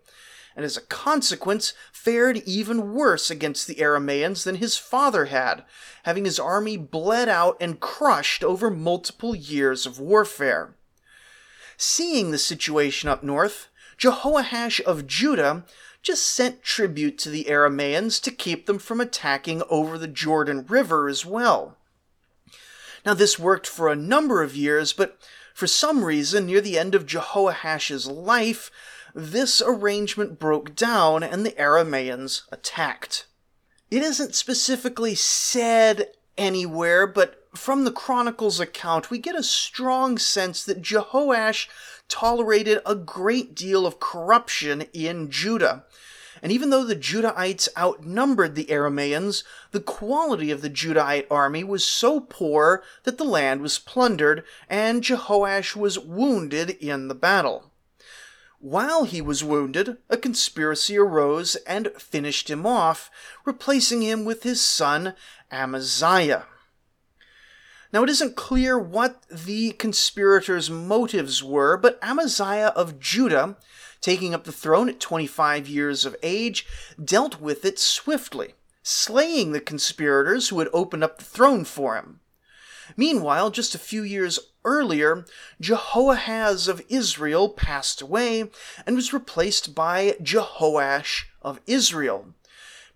and 0.56 0.64
as 0.64 0.78
a 0.78 0.82
consequence 0.82 1.74
fared 1.92 2.38
even 2.46 2.94
worse 2.94 3.30
against 3.30 3.68
the 3.68 3.76
Aramaeans 3.76 4.44
than 4.44 4.56
his 4.56 4.78
father 4.78 5.26
had, 5.26 5.66
having 6.04 6.26
his 6.26 6.40
army 6.40 6.78
bled 6.78 7.28
out 7.28 7.58
and 7.60 7.80
crushed 7.80 8.44
over 8.44 8.72
multiple 8.72 9.36
years 9.36 9.86
of 9.86 10.00
warfare. 10.00 10.76
Seeing 11.78 12.32
the 12.32 12.38
situation 12.38 13.10
up 13.10 13.22
north, 13.22 13.68
Jehoash 13.98 14.80
of 14.82 15.08
Judah 15.08 15.66
just 16.02 16.26
sent 16.26 16.64
tribute 16.64 17.18
to 17.18 17.30
the 17.30 17.46
Aramaeans 17.46 18.22
to 18.22 18.32
keep 18.32 18.66
them 18.66 18.80
from 18.80 19.02
attacking 19.02 19.62
over 19.70 19.98
the 19.98 20.08
Jordan 20.08 20.66
River 20.68 21.10
as 21.10 21.26
well. 21.26 21.78
Now, 23.06 23.14
this 23.14 23.38
worked 23.38 23.68
for 23.68 23.88
a 23.88 23.96
number 23.96 24.42
of 24.42 24.56
years, 24.56 24.92
but 24.92 25.20
for 25.54 25.68
some 25.68 26.04
reason, 26.04 26.48
near 26.48 26.60
the 26.60 26.80
end 26.80 26.96
of 26.96 27.06
Jehoash's 27.06 28.08
life, 28.08 28.72
this 29.14 29.62
arrangement 29.62 30.40
broke 30.40 30.76
down 30.76 31.24
and 31.24 31.46
the 31.46 31.52
Aramaeans 31.52 32.42
attacked. 32.52 33.28
It 33.92 34.02
isn't 34.02 34.36
specifically 34.36 35.16
said 35.16 36.08
anywhere, 36.38 37.06
but 37.08 37.48
from 37.54 37.86
the 37.86 37.92
Chronicles 37.92 38.60
account, 38.60 39.10
we 39.10 39.20
get 39.20 39.36
a 39.36 39.44
strong 39.44 40.18
sense 40.18 40.64
that 40.66 40.82
Jehoash 40.82 41.68
tolerated 42.10 42.80
a 42.86 42.96
great 42.96 43.56
deal 43.56 43.86
of 43.86 44.00
corruption 44.00 44.82
in 44.94 45.30
Judah. 45.30 45.86
And 46.46 46.52
even 46.52 46.70
though 46.70 46.84
the 46.84 46.96
Judahites 46.96 47.68
outnumbered 47.76 48.54
the 48.54 48.66
Aramaeans, 48.66 49.44
the 49.72 49.80
quality 49.80 50.52
of 50.52 50.62
the 50.62 50.70
Judahite 50.70 51.26
army 51.32 51.64
was 51.64 51.84
so 51.84 52.20
poor 52.20 52.84
that 53.02 53.18
the 53.18 53.24
land 53.24 53.62
was 53.62 53.80
plundered, 53.80 54.44
and 54.70 55.02
Jehoash 55.02 55.76
was 55.76 55.98
wounded 55.98 56.70
in 56.70 57.08
the 57.08 57.16
battle. 57.16 57.72
While 58.60 59.06
he 59.06 59.22
was 59.22 59.44
wounded, 59.44 59.98
a 60.08 60.18
conspiracy 60.18 61.00
arose 61.00 61.56
and 61.66 61.92
finished 61.98 62.48
him 62.48 62.68
off, 62.68 63.10
replacing 63.44 64.04
him 64.04 64.24
with 64.24 64.44
his 64.44 64.62
son 64.62 65.16
Amaziah. 65.52 66.46
Now, 67.92 68.04
it 68.04 68.10
isn't 68.10 68.36
clear 68.36 68.78
what 68.78 69.24
the 69.32 69.72
conspirators' 69.72 70.70
motives 70.70 71.42
were, 71.42 71.76
but 71.76 71.98
Amaziah 72.04 72.74
of 72.76 73.00
Judah, 73.00 73.58
taking 74.02 74.34
up 74.34 74.44
the 74.44 74.52
throne 74.52 74.90
at 74.90 75.00
25 75.00 75.68
years 75.68 76.06
of 76.06 76.16
age, 76.24 76.66
dealt 77.04 77.40
with 77.40 77.66
it 77.66 77.80
swiftly, 77.80 78.56
slaying 78.84 79.52
the 79.52 79.60
conspirators 79.60 80.50
who 80.50 80.60
had 80.60 80.70
opened 80.74 81.04
up 81.04 81.18
the 81.18 81.26
throne 81.26 81.66
for 81.66 81.96
him. 81.96 82.20
Meanwhile, 82.96 83.50
just 83.50 83.74
a 83.74 83.80
few 83.80 84.04
years 84.04 84.40
earlier, 84.64 85.26
Jehoahaz 85.60 86.68
of 86.68 86.84
Israel 86.90 87.50
passed 87.50 88.02
away 88.02 88.50
and 88.86 88.96
was 88.96 89.14
replaced 89.14 89.74
by 89.74 90.16
Jehoash 90.22 91.26
of 91.42 91.60
Israel, 91.66 92.34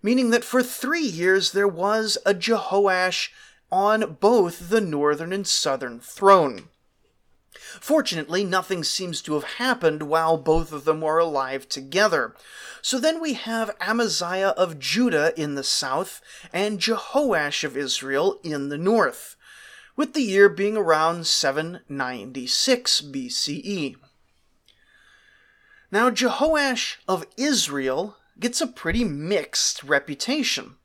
meaning 0.02 0.30
that 0.30 0.44
for 0.44 0.62
three 0.62 1.06
years 1.06 1.52
there 1.52 1.68
was 1.68 2.18
a 2.24 2.34
Jehoash 2.34 3.30
on 3.70 4.16
both 4.20 4.70
the 4.70 4.80
northern 4.80 5.32
and 5.32 5.46
southern 5.46 6.00
throne. 6.00 6.69
Fortunately, 7.80 8.42
nothing 8.42 8.82
seems 8.82 9.22
to 9.22 9.34
have 9.34 9.44
happened 9.44 10.04
while 10.04 10.36
both 10.36 10.72
of 10.72 10.84
them 10.84 11.00
were 11.00 11.18
alive 11.18 11.68
together. 11.68 12.34
So 12.82 12.98
then 12.98 13.20
we 13.20 13.34
have 13.34 13.76
Amaziah 13.80 14.54
of 14.56 14.78
Judah 14.78 15.32
in 15.40 15.54
the 15.54 15.62
south 15.62 16.20
and 16.52 16.80
Jehoash 16.80 17.62
of 17.62 17.76
Israel 17.76 18.40
in 18.42 18.70
the 18.70 18.78
north 18.78 19.36
with 19.96 20.14
the 20.14 20.22
year 20.22 20.48
being 20.48 20.76
around 20.76 21.26
796 21.26 23.00
BCE. 23.02 23.96
Now, 25.92 26.10
Jehoash 26.10 26.96
of 27.06 27.26
Israel 27.36 28.16
gets 28.38 28.60
a 28.60 28.66
pretty 28.66 29.04
mixed 29.04 29.84
reputation. 29.84 30.76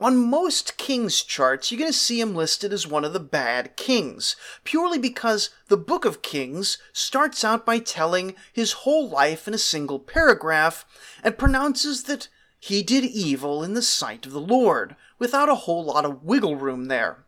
On 0.00 0.16
most 0.16 0.76
kings' 0.76 1.22
charts, 1.22 1.70
you're 1.70 1.78
going 1.78 1.92
to 1.92 1.98
see 1.98 2.20
him 2.20 2.34
listed 2.34 2.72
as 2.72 2.86
one 2.86 3.04
of 3.04 3.12
the 3.12 3.20
bad 3.20 3.76
kings, 3.76 4.36
purely 4.64 4.98
because 4.98 5.50
the 5.68 5.76
Book 5.76 6.04
of 6.04 6.22
Kings 6.22 6.78
starts 6.92 7.44
out 7.44 7.64
by 7.64 7.78
telling 7.78 8.34
his 8.52 8.72
whole 8.72 9.08
life 9.08 9.46
in 9.46 9.54
a 9.54 9.58
single 9.58 9.98
paragraph 9.98 10.84
and 11.22 11.38
pronounces 11.38 12.04
that 12.04 12.28
he 12.58 12.82
did 12.82 13.04
evil 13.04 13.62
in 13.62 13.74
the 13.74 13.82
sight 13.82 14.26
of 14.26 14.32
the 14.32 14.40
Lord, 14.40 14.96
without 15.18 15.48
a 15.48 15.54
whole 15.54 15.84
lot 15.84 16.04
of 16.04 16.24
wiggle 16.24 16.56
room 16.56 16.86
there. 16.86 17.24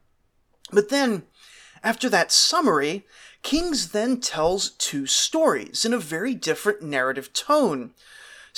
But 0.73 0.89
then, 0.89 1.25
after 1.83 2.09
that 2.09 2.33
summary, 2.33 3.07
Kings 3.43 3.91
then 3.91 4.21
tells 4.21 4.71
two 4.71 5.07
stories 5.07 5.85
in 5.85 5.95
a 5.95 5.99
very 5.99 6.35
different 6.35 6.83
narrative 6.83 7.33
tone, 7.33 7.93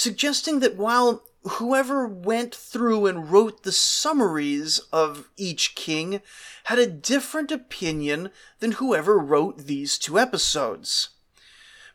suggesting 0.01 0.61
that 0.61 0.77
while 0.77 1.23
whoever 1.43 2.07
went 2.07 2.55
through 2.55 3.05
and 3.05 3.31
wrote 3.31 3.65
the 3.65 3.73
summaries 3.73 4.79
of 4.91 5.29
each 5.37 5.75
king 5.75 6.23
had 6.65 6.79
a 6.79 6.87
different 6.87 7.53
opinion 7.53 8.31
than 8.61 8.73
whoever 8.73 9.19
wrote 9.19 9.59
these 9.59 9.99
two 9.99 10.19
episodes. 10.19 11.11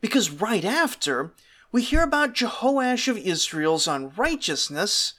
Because 0.01 0.29
right 0.29 0.63
after, 0.63 1.33
we 1.71 1.81
hear 1.81 2.03
about 2.03 2.35
Jehoash 2.35 3.07
of 3.07 3.17
Israel's 3.17 3.87
unrighteousness, 3.87 5.15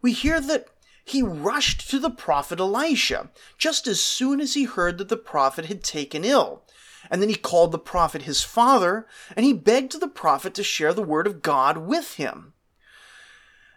we 0.00 0.12
hear 0.12 0.40
that 0.40 0.68
he 1.04 1.22
rushed 1.22 1.90
to 1.90 1.98
the 1.98 2.08
prophet 2.08 2.60
Elisha 2.60 3.30
just 3.58 3.88
as 3.88 4.00
soon 4.00 4.40
as 4.40 4.54
he 4.54 4.62
heard 4.62 4.98
that 4.98 5.08
the 5.08 5.16
prophet 5.16 5.64
had 5.64 5.82
taken 5.82 6.24
ill. 6.24 6.62
And 7.10 7.22
then 7.22 7.28
he 7.28 7.34
called 7.34 7.72
the 7.72 7.78
prophet 7.78 8.22
his 8.22 8.42
father, 8.42 9.06
and 9.36 9.44
he 9.44 9.52
begged 9.52 10.00
the 10.00 10.08
prophet 10.08 10.54
to 10.54 10.62
share 10.62 10.92
the 10.92 11.02
word 11.02 11.26
of 11.26 11.42
God 11.42 11.78
with 11.78 12.14
him. 12.14 12.52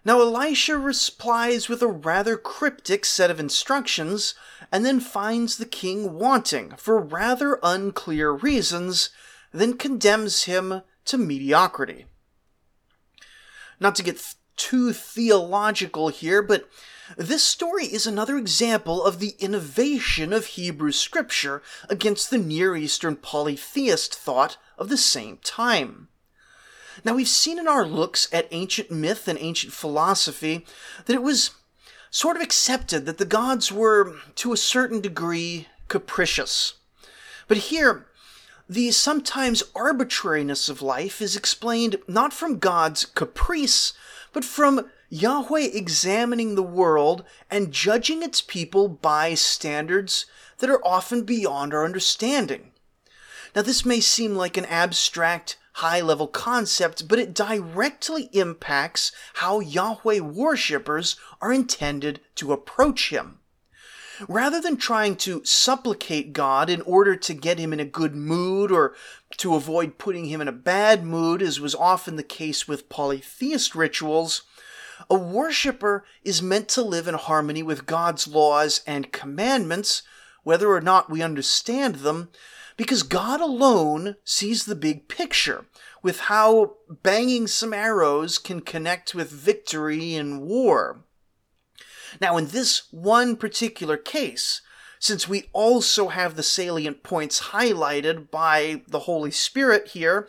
Now 0.04 0.20
Elisha 0.20 0.78
replies 0.78 1.70
with 1.70 1.82
a 1.82 1.88
rather 1.88 2.36
cryptic 2.36 3.06
set 3.06 3.30
of 3.30 3.40
instructions, 3.40 4.34
and 4.72 4.84
then 4.84 5.00
finds 5.00 5.58
the 5.58 5.66
king 5.66 6.14
wanting 6.14 6.72
for 6.78 7.00
rather 7.00 7.60
unclear 7.62 8.32
reasons, 8.32 9.12
then 9.52 9.78
condemns 9.78 10.44
him 10.44 10.82
to 11.06 11.18
mediocrity. 11.18 12.06
Not 13.80 13.96
to 13.96 14.04
get 14.04 14.36
too 14.56 14.94
theological 14.94 16.10
here, 16.10 16.42
but 16.42 16.68
this 17.18 17.44
story 17.44 17.86
is 17.86 18.08
another 18.08 18.38
example 18.38 19.04
of 19.04 19.20
the 19.20 19.36
innovation 19.40 20.34
of 20.34 20.46
Hebrew 20.46 20.92
scripture 20.92 21.62
against 21.90 22.30
the 22.30 22.38
Near 22.38 22.76
Eastern 22.76 23.16
polytheist 23.16 24.16
thought 24.16 24.58
of 24.78 24.90
the 24.90 24.98
same 24.98 25.38
time. 25.44 26.08
Now, 27.04 27.14
we've 27.14 27.28
seen 27.28 27.58
in 27.58 27.68
our 27.68 27.86
looks 27.86 28.28
at 28.32 28.48
ancient 28.52 28.92
myth 28.92 29.28
and 29.28 29.40
ancient 29.40 29.74
philosophy 29.74 30.66
that 31.06 31.16
it 31.16 31.24
was 31.24 31.52
sort 32.10 32.36
of 32.36 32.42
accepted 32.42 33.06
that 33.06 33.18
the 33.18 33.26
gods 33.26 33.72
were, 33.72 34.18
to 34.36 34.54
a 34.54 34.58
certain 34.58 35.00
degree, 35.00 35.68
capricious. 35.88 36.74
But 37.48 37.58
here, 37.58 38.08
the 38.70 38.92
sometimes 38.92 39.64
arbitrariness 39.76 40.70
of 40.70 40.82
life 40.82 41.22
is 41.22 41.36
explained 41.36 41.98
not 42.08 42.34
from 42.34 42.60
God's 42.60 43.06
caprice, 43.06 43.94
but 44.34 44.46
from 44.46 44.90
Yahweh 45.14 45.68
examining 45.74 46.56
the 46.56 46.64
world 46.64 47.26
and 47.50 47.74
judging 47.74 48.24
its 48.24 48.40
people 48.40 48.88
by 48.88 49.34
standards 49.34 50.26
that 50.60 50.70
are 50.70 50.84
often 50.88 51.24
beyond 51.24 51.74
our 51.74 51.84
understanding. 51.84 52.72
Now, 53.54 53.62
this 53.62 53.84
may 53.84 54.00
seem 54.00 54.36
like 54.36 54.56
an 54.56 54.64
abstract, 54.64 55.58
high 55.74 56.00
level 56.00 56.28
concept, 56.28 57.10
but 57.10 57.20
it 57.20 57.34
directly 57.34 58.30
impacts 58.32 59.12
how 59.34 59.60
Yahweh 59.60 60.22
worshippers 60.22 61.18
are 61.42 61.52
intended 61.52 62.22
to 62.36 62.54
approach 62.54 63.10
Him. 63.10 63.40
Rather 64.30 64.62
than 64.62 64.78
trying 64.78 65.18
to 65.18 65.44
supplicate 65.44 66.32
God 66.32 66.70
in 66.70 66.80
order 66.84 67.18
to 67.18 67.34
get 67.34 67.58
him 67.58 67.74
in 67.74 67.80
a 67.80 67.86
good 67.86 68.16
mood 68.16 68.72
or 68.72 68.94
to 69.38 69.56
avoid 69.56 69.98
putting 69.98 70.26
him 70.26 70.40
in 70.42 70.48
a 70.48 70.52
bad 70.52 71.04
mood, 71.04 71.42
as 71.42 71.60
was 71.60 71.74
often 71.74 72.18
the 72.18 72.24
case 72.24 72.68
with 72.68 72.88
polytheist 72.88 73.74
rituals, 73.74 74.44
a 75.10 75.16
worshiper 75.16 76.06
is 76.24 76.42
meant 76.42 76.68
to 76.70 76.82
live 76.82 77.08
in 77.08 77.16
harmony 77.16 77.64
with 77.64 77.86
God's 77.86 78.28
laws 78.28 78.82
and 78.86 79.12
commandments, 79.12 80.04
whether 80.44 80.70
or 80.70 80.82
not 80.82 81.10
we 81.10 81.22
understand 81.22 81.96
them, 81.96 82.30
because 82.78 83.04
God 83.04 83.42
alone 83.42 84.16
sees 84.24 84.66
the 84.66 84.76
big 84.76 85.08
picture 85.08 85.66
with 86.02 86.22
how 86.22 86.78
banging 87.04 87.48
some 87.48 87.74
arrows 87.74 88.38
can 88.38 88.62
connect 88.62 89.14
with 89.14 89.30
victory 89.30 90.16
in 90.16 90.42
war. 90.42 91.04
Now, 92.20 92.38
in 92.38 92.48
this 92.48 92.88
one 92.92 93.36
particular 93.36 93.98
case, 93.98 94.62
since 95.00 95.28
we 95.28 95.50
also 95.54 96.10
have 96.10 96.36
the 96.36 96.44
salient 96.44 97.04
points 97.04 97.50
highlighted 97.50 98.30
by 98.30 98.84
the 98.88 99.00
Holy 99.00 99.32
Spirit 99.32 99.90
here, 99.90 100.28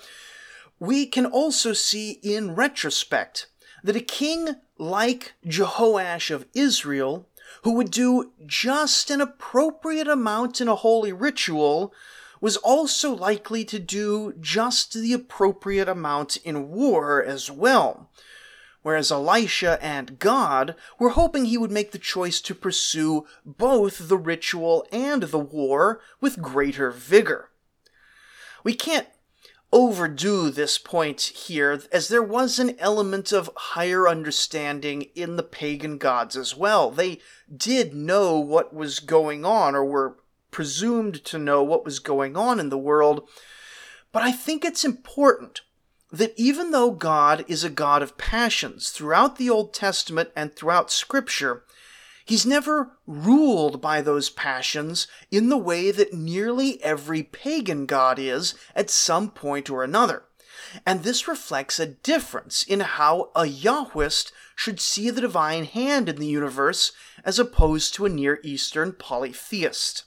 we 0.78 1.06
can 1.06 1.26
also 1.26 1.72
see 1.72 2.12
in 2.22 2.54
retrospect 2.54 3.48
that 3.82 3.96
a 3.96 4.00
king 4.00 4.56
like 4.78 5.34
Jehoash 5.46 6.30
of 6.30 6.46
Israel, 6.54 7.28
who 7.62 7.72
would 7.74 7.90
do 7.90 8.32
just 8.46 9.10
an 9.10 9.20
appropriate 9.20 10.08
amount 10.08 10.60
in 10.60 10.68
a 10.68 10.76
holy 10.76 11.12
ritual, 11.12 11.92
was 12.40 12.56
also 12.56 13.14
likely 13.14 13.64
to 13.64 13.78
do 13.78 14.34
just 14.40 14.94
the 14.94 15.12
appropriate 15.12 15.88
amount 15.88 16.36
in 16.38 16.68
war 16.70 17.22
as 17.22 17.50
well. 17.50 18.10
Whereas 18.82 19.12
Elisha 19.12 19.78
and 19.80 20.18
God 20.18 20.74
were 20.98 21.10
hoping 21.10 21.44
he 21.44 21.56
would 21.56 21.70
make 21.70 21.92
the 21.92 21.98
choice 21.98 22.40
to 22.40 22.54
pursue 22.54 23.26
both 23.46 24.08
the 24.08 24.16
ritual 24.16 24.84
and 24.90 25.22
the 25.22 25.38
war 25.38 26.00
with 26.20 26.42
greater 26.42 26.90
vigor. 26.90 27.50
We 28.64 28.74
can't 28.74 29.06
overdo 29.72 30.50
this 30.50 30.76
point 30.76 31.20
here, 31.20 31.82
as 31.90 32.08
there 32.08 32.22
was 32.22 32.58
an 32.58 32.78
element 32.78 33.32
of 33.32 33.50
higher 33.56 34.06
understanding 34.06 35.02
in 35.14 35.36
the 35.36 35.42
pagan 35.42 35.98
gods 35.98 36.36
as 36.36 36.56
well. 36.56 36.90
They 36.90 37.20
did 37.54 37.94
know 37.94 38.38
what 38.38 38.74
was 38.74 39.00
going 39.00 39.44
on, 39.44 39.74
or 39.74 39.84
were 39.84 40.18
presumed 40.50 41.24
to 41.24 41.38
know 41.38 41.62
what 41.62 41.84
was 41.84 41.98
going 41.98 42.36
on 42.36 42.60
in 42.60 42.68
the 42.68 42.78
world. 42.78 43.26
But 44.12 44.22
I 44.22 44.30
think 44.30 44.64
it's 44.64 44.84
important 44.84 45.62
that 46.12 46.34
even 46.36 46.70
though 46.70 46.90
God 46.90 47.44
is 47.48 47.64
a 47.64 47.70
God 47.70 48.02
of 48.02 48.18
passions 48.18 48.90
throughout 48.90 49.36
the 49.36 49.48
Old 49.48 49.72
Testament 49.72 50.28
and 50.36 50.54
throughout 50.54 50.90
Scripture, 50.90 51.64
He's 52.24 52.46
never 52.46 52.92
ruled 53.06 53.80
by 53.80 54.00
those 54.00 54.30
passions 54.30 55.06
in 55.30 55.48
the 55.48 55.58
way 55.58 55.90
that 55.90 56.12
nearly 56.12 56.82
every 56.82 57.22
pagan 57.22 57.86
god 57.86 58.18
is 58.18 58.54
at 58.74 58.90
some 58.90 59.30
point 59.30 59.68
or 59.68 59.82
another. 59.82 60.24
And 60.86 61.02
this 61.02 61.26
reflects 61.26 61.78
a 61.78 61.86
difference 61.86 62.62
in 62.62 62.80
how 62.80 63.30
a 63.34 63.42
Yahwist 63.42 64.32
should 64.54 64.80
see 64.80 65.10
the 65.10 65.20
divine 65.20 65.64
hand 65.64 66.08
in 66.08 66.16
the 66.16 66.26
universe 66.26 66.92
as 67.24 67.38
opposed 67.38 67.94
to 67.94 68.06
a 68.06 68.08
Near 68.08 68.38
Eastern 68.42 68.92
polytheist. 68.92 70.04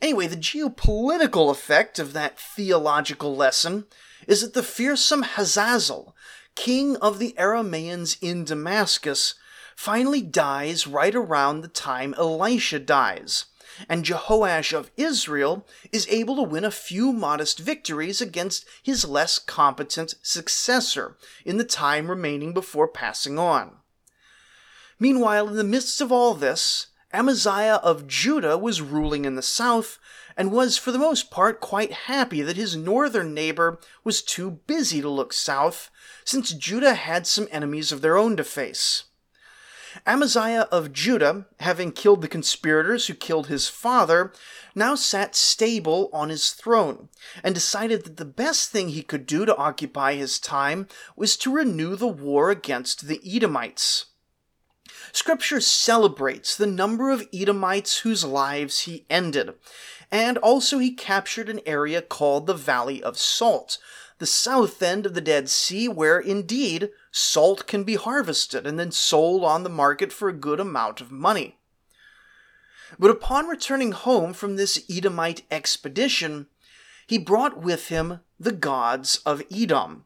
Anyway, 0.00 0.26
the 0.26 0.36
geopolitical 0.36 1.50
effect 1.50 1.98
of 1.98 2.12
that 2.12 2.38
theological 2.38 3.36
lesson 3.36 3.86
is 4.26 4.40
that 4.40 4.54
the 4.54 4.62
fearsome 4.62 5.22
Hazael, 5.22 6.14
king 6.54 6.96
of 6.96 7.18
the 7.18 7.34
Aramaeans 7.38 8.16
in 8.22 8.44
Damascus, 8.44 9.34
finally 9.76 10.22
dies 10.22 10.86
right 10.86 11.14
around 11.14 11.60
the 11.60 11.68
time 11.68 12.14
Elisha 12.18 12.78
dies, 12.78 13.46
and 13.88 14.04
Jehoash 14.04 14.72
of 14.72 14.90
Israel 14.96 15.66
is 15.92 16.06
able 16.08 16.36
to 16.36 16.42
win 16.42 16.64
a 16.64 16.70
few 16.70 17.12
modest 17.12 17.58
victories 17.58 18.20
against 18.20 18.64
his 18.82 19.04
less 19.04 19.38
competent 19.38 20.14
successor 20.22 21.16
in 21.44 21.56
the 21.56 21.64
time 21.64 22.08
remaining 22.08 22.52
before 22.52 22.88
passing 22.88 23.38
on. 23.38 23.76
Meanwhile, 24.98 25.48
in 25.48 25.56
the 25.56 25.64
midst 25.64 26.00
of 26.00 26.12
all 26.12 26.34
this, 26.34 26.88
Amaziah 27.12 27.80
of 27.82 28.06
Judah 28.06 28.56
was 28.56 28.80
ruling 28.80 29.24
in 29.24 29.34
the 29.34 29.42
south 29.42 29.98
and 30.36 30.52
was 30.52 30.76
for 30.76 30.92
the 30.92 30.98
most 30.98 31.30
part 31.30 31.60
quite 31.60 31.92
happy 31.92 32.40
that 32.42 32.56
his 32.56 32.76
northern 32.76 33.34
neighbor 33.34 33.80
was 34.04 34.22
too 34.22 34.50
busy 34.66 35.00
to 35.00 35.08
look 35.08 35.32
south, 35.32 35.90
since 36.24 36.52
Judah 36.52 36.94
had 36.94 37.26
some 37.26 37.48
enemies 37.50 37.90
of 37.90 38.00
their 38.00 38.16
own 38.16 38.36
to 38.36 38.44
face. 38.44 39.04
Amaziah 40.06 40.68
of 40.70 40.92
Judah, 40.92 41.46
having 41.60 41.92
killed 41.92 42.22
the 42.22 42.28
conspirators 42.28 43.06
who 43.06 43.14
killed 43.14 43.46
his 43.46 43.68
father, 43.68 44.32
now 44.74 44.94
sat 44.94 45.34
stable 45.34 46.10
on 46.12 46.28
his 46.28 46.50
throne, 46.50 47.08
and 47.42 47.54
decided 47.54 48.04
that 48.04 48.16
the 48.16 48.24
best 48.24 48.70
thing 48.70 48.90
he 48.90 49.02
could 49.02 49.26
do 49.26 49.44
to 49.44 49.56
occupy 49.56 50.14
his 50.14 50.38
time 50.38 50.86
was 51.16 51.36
to 51.38 51.52
renew 51.52 51.96
the 51.96 52.08
war 52.08 52.50
against 52.50 53.08
the 53.08 53.20
Edomites. 53.24 54.06
Scripture 55.12 55.60
celebrates 55.60 56.56
the 56.56 56.66
number 56.66 57.10
of 57.10 57.26
Edomites 57.32 57.98
whose 57.98 58.24
lives 58.24 58.80
he 58.80 59.06
ended, 59.10 59.54
and 60.10 60.38
also 60.38 60.78
he 60.78 60.92
captured 60.92 61.48
an 61.48 61.60
area 61.66 62.02
called 62.02 62.46
the 62.46 62.54
Valley 62.54 63.02
of 63.02 63.18
Salt, 63.18 63.78
the 64.20 64.26
south 64.26 64.82
end 64.82 65.06
of 65.06 65.14
the 65.14 65.20
Dead 65.20 65.48
Sea, 65.48 65.88
where 65.88 66.20
indeed 66.20 66.90
salt 67.10 67.66
can 67.66 67.82
be 67.84 67.96
harvested 67.96 68.66
and 68.66 68.78
then 68.78 68.92
sold 68.92 69.42
on 69.42 69.64
the 69.64 69.70
market 69.70 70.12
for 70.12 70.28
a 70.28 70.34
good 70.34 70.60
amount 70.60 71.00
of 71.00 71.10
money. 71.10 71.58
But 72.98 73.10
upon 73.10 73.48
returning 73.48 73.92
home 73.92 74.34
from 74.34 74.56
this 74.56 74.84
Edomite 74.90 75.42
expedition, 75.50 76.48
he 77.06 77.18
brought 77.18 77.62
with 77.62 77.88
him 77.88 78.20
the 78.38 78.52
gods 78.52 79.20
of 79.24 79.42
Edom. 79.50 80.04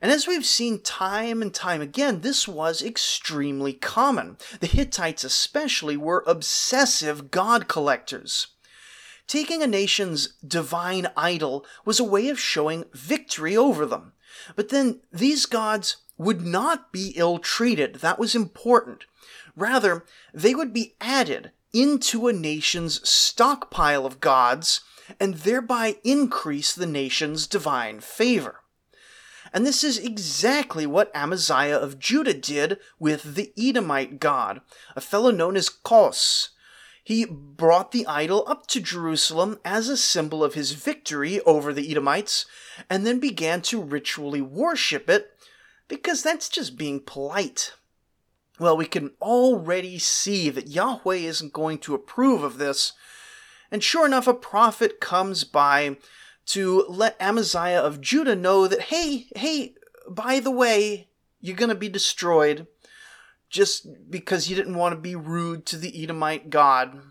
And 0.00 0.10
as 0.10 0.26
we've 0.26 0.44
seen 0.44 0.80
time 0.80 1.40
and 1.40 1.54
time 1.54 1.80
again, 1.80 2.20
this 2.20 2.46
was 2.46 2.82
extremely 2.82 3.72
common. 3.72 4.36
The 4.60 4.66
Hittites, 4.66 5.24
especially, 5.24 5.96
were 5.96 6.24
obsessive 6.26 7.30
god 7.30 7.66
collectors. 7.66 8.48
Taking 9.32 9.62
a 9.62 9.66
nation's 9.66 10.34
divine 10.46 11.06
idol 11.16 11.64
was 11.86 11.98
a 11.98 12.04
way 12.04 12.28
of 12.28 12.38
showing 12.38 12.84
victory 12.92 13.56
over 13.56 13.86
them. 13.86 14.12
But 14.56 14.68
then 14.68 15.00
these 15.10 15.46
gods 15.46 15.96
would 16.18 16.42
not 16.42 16.92
be 16.92 17.14
ill 17.16 17.38
treated. 17.38 17.94
That 17.94 18.18
was 18.18 18.34
important. 18.34 19.06
Rather, 19.56 20.04
they 20.34 20.54
would 20.54 20.74
be 20.74 20.96
added 21.00 21.52
into 21.72 22.28
a 22.28 22.34
nation's 22.34 23.08
stockpile 23.08 24.04
of 24.04 24.20
gods 24.20 24.82
and 25.18 25.36
thereby 25.36 25.96
increase 26.04 26.74
the 26.74 26.84
nation's 26.84 27.46
divine 27.46 28.00
favor. 28.00 28.56
And 29.50 29.64
this 29.64 29.82
is 29.82 29.96
exactly 29.96 30.84
what 30.84 31.10
Amaziah 31.14 31.78
of 31.78 31.98
Judah 31.98 32.34
did 32.34 32.78
with 32.98 33.34
the 33.34 33.54
Edomite 33.56 34.20
god, 34.20 34.60
a 34.94 35.00
fellow 35.00 35.30
known 35.30 35.56
as 35.56 35.70
Kos. 35.70 36.50
He 37.02 37.24
brought 37.24 37.90
the 37.90 38.06
idol 38.06 38.44
up 38.46 38.66
to 38.68 38.80
Jerusalem 38.80 39.58
as 39.64 39.88
a 39.88 39.96
symbol 39.96 40.44
of 40.44 40.54
his 40.54 40.72
victory 40.72 41.40
over 41.40 41.72
the 41.72 41.90
Edomites, 41.90 42.46
and 42.88 43.04
then 43.04 43.18
began 43.18 43.60
to 43.62 43.82
ritually 43.82 44.40
worship 44.40 45.10
it, 45.10 45.30
because 45.88 46.22
that's 46.22 46.48
just 46.48 46.76
being 46.76 47.00
polite. 47.00 47.72
Well, 48.58 48.76
we 48.76 48.86
can 48.86 49.10
already 49.20 49.98
see 49.98 50.48
that 50.50 50.68
Yahweh 50.68 51.16
isn't 51.16 51.52
going 51.52 51.78
to 51.78 51.94
approve 51.94 52.44
of 52.44 52.58
this, 52.58 52.92
and 53.70 53.82
sure 53.82 54.06
enough, 54.06 54.26
a 54.26 54.34
prophet 54.34 55.00
comes 55.00 55.44
by 55.44 55.96
to 56.46 56.84
let 56.88 57.20
Amaziah 57.20 57.80
of 57.80 58.00
Judah 58.00 58.36
know 58.36 58.66
that, 58.68 58.82
hey, 58.82 59.26
hey, 59.34 59.74
by 60.08 60.40
the 60.40 60.50
way, 60.50 61.08
you're 61.40 61.56
going 61.56 61.68
to 61.68 61.74
be 61.74 61.88
destroyed 61.88 62.66
just 63.52 64.10
because 64.10 64.46
he 64.46 64.54
didn't 64.54 64.76
want 64.76 64.94
to 64.94 65.00
be 65.00 65.14
rude 65.14 65.66
to 65.66 65.76
the 65.76 66.02
Edomite 66.02 66.50
god. 66.50 67.02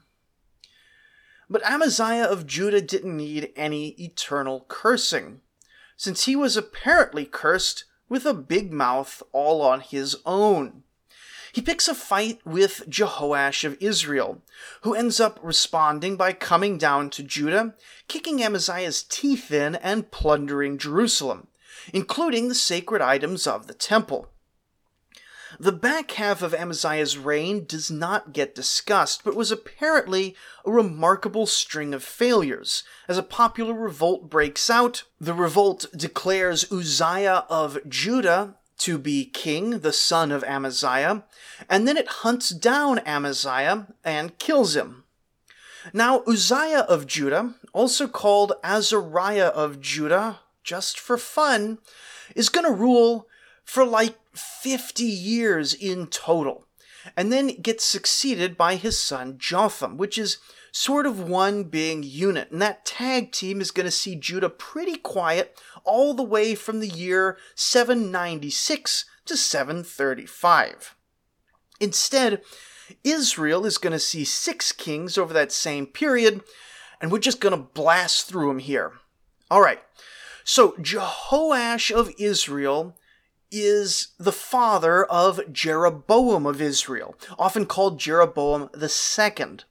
But 1.47 1.63
Amaziah 1.63 2.25
of 2.25 2.47
Judah 2.47 2.82
didn't 2.82 3.15
need 3.15 3.54
any 3.56 3.89
eternal 3.89 4.65
cursing, 4.67 5.41
since 5.95 6.25
he 6.25 6.36
was 6.36 6.58
apparently 6.58 7.25
cursed 7.25 7.86
with 8.10 8.25
a 8.25 8.34
big 8.34 8.73
mouth 8.73 9.21
all 9.32 9.62
on 9.62 9.82
his 9.82 10.17
own. 10.25 10.84
He 11.54 11.62
picks 11.62 11.88
a 11.88 11.93
fight 11.93 12.39
with 12.43 12.89
Jehoash 12.89 13.63
of 13.63 13.77
Israel, 13.80 14.41
who 14.82 14.95
ends 14.95 15.19
up 15.19 15.39
responding 15.43 16.15
by 16.15 16.34
coming 16.34 16.77
down 16.77 17.10
to 17.12 17.23
Judah, 17.23 17.75
kicking 18.08 18.41
Amaziah's 18.41 19.04
teeth 19.04 19.51
in, 19.51 19.75
and 19.75 20.10
plundering 20.10 20.80
Jerusalem, 20.80 21.47
including 21.93 22.47
the 22.47 22.56
sacred 22.56 23.01
items 23.01 23.45
of 23.45 23.67
the 23.67 23.73
temple. 23.73 24.30
The 25.62 25.71
back 25.71 26.10
half 26.13 26.41
of 26.41 26.56
Amaziah's 26.56 27.19
reign 27.19 27.65
does 27.65 27.91
not 27.91 28.34
get 28.34 28.56
discussed, 28.56 29.24
but 29.24 29.36
was 29.36 29.52
apparently 29.52 30.36
a 30.65 30.71
remarkable 30.71 31.45
string 31.45 31.93
of 31.93 32.04
failures. 32.04 32.84
As 33.08 33.19
a 33.19 33.21
popular 33.21 33.76
revolt 33.76 34.28
breaks 34.28 34.71
out, 34.71 35.04
the 35.19 35.36
revolt 35.36 35.86
declares 35.95 36.71
Uzziah 36.71 37.45
of 37.47 37.78
Judah 37.88 38.56
to 38.80 38.97
be 38.97 39.24
king, 39.24 39.82
the 39.82 39.93
son 39.93 40.32
of 40.32 40.43
Amaziah, 40.45 41.26
and 41.69 41.88
then 41.88 41.95
it 41.95 42.08
hunts 42.08 42.50
down 42.50 42.97
Amaziah 43.06 43.86
and 44.04 44.39
kills 44.39 44.76
him. 44.76 45.04
Now, 45.93 46.24
Uzziah 46.28 46.88
of 46.89 47.06
Judah, 47.06 47.54
also 47.71 48.08
called 48.08 48.54
Azariah 48.63 49.50
of 49.50 49.80
Judah, 49.80 50.39
just 50.63 51.00
for 51.00 51.19
fun, 51.19 51.78
is 52.36 52.50
going 52.50 52.65
to 52.65 52.71
rule 52.71 53.28
for 53.63 53.86
like 53.86 54.17
50 54.34 55.04
years 55.04 55.74
in 55.74 56.08
total, 56.08 56.65
and 57.15 57.32
then 57.32 57.62
gets 57.62 57.84
succeeded 57.84 58.58
by 58.58 58.76
his 58.76 59.00
son 59.00 59.38
Jotham, 59.38 59.97
which 59.97 60.17
is 60.17 60.38
sort 60.71 61.06
of 61.06 61.19
one 61.30 61.65
big 61.65 62.06
unit. 62.06 62.52
And 62.52 62.62
that 62.62 62.86
tag 62.86 63.32
team 63.32 63.62
is 63.62 63.71
going 63.71 63.86
to 63.86 63.91
see 63.91 64.15
Judah 64.15 64.50
pretty 64.50 64.95
quiet 64.95 65.60
all 65.84 66.13
the 66.13 66.24
way 66.24 66.56
from 66.56 66.80
the 66.80 66.88
year 66.88 67.38
796 67.56 69.06
to 69.26 69.38
735. 69.38 70.95
Instead, 71.80 72.41
Israel 73.04 73.65
is 73.65 73.78
going 73.78 73.93
to 73.93 74.00
see 74.00 74.24
six 74.24 74.71
kings 74.71 75.17
over 75.17 75.34
that 75.34 75.52
same 75.52 75.86
period, 75.86 76.41
and 77.00 77.12
we're 77.12 77.19
just 77.19 77.39
going 77.39 77.56
to 77.56 77.69
blast 77.74 78.28
through 78.28 78.47
them 78.47 78.60
here. 78.60 78.93
All 79.50 79.62
right. 79.62 79.82
So, 80.43 80.71
Jehoash 80.74 81.91
of 81.91 82.13
Israel 82.17 82.97
is 83.52 84.10
the 84.18 84.32
father 84.32 85.04
of 85.06 85.52
Jeroboam 85.52 86.46
of 86.46 86.62
Israel, 86.62 87.16
often 87.38 87.66
called 87.66 88.00
Jeroboam 88.00 88.70
the 88.74 88.90
second. 88.90 89.66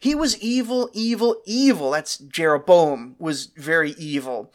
He 0.00 0.14
was 0.14 0.38
evil, 0.38 0.90
evil, 0.92 1.40
evil. 1.46 1.92
That's 1.92 2.18
Jeroboam 2.18 3.16
was 3.18 3.46
very 3.56 3.92
evil. 3.92 4.52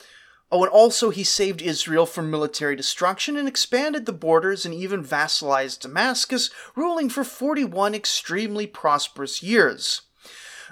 Oh, 0.52 0.64
and 0.64 0.72
also 0.72 1.12
he 1.12 1.24
saved 1.24 1.62
Israel 1.62 2.06
from 2.06 2.32
military 2.32 2.76
destruction 2.76 3.38
and 3.38 3.48
expanded 3.48 4.06
the 4.06 4.14
borders 4.14 4.66
and 4.66 4.74
even 4.74 5.04
vassalized 5.04 5.80
Damascus, 5.80 6.50
ruling 6.76 7.10
for 7.10 7.24
41 7.24 7.94
extremely 7.94 8.66
prosperous 8.66 9.44
years. 9.44 10.02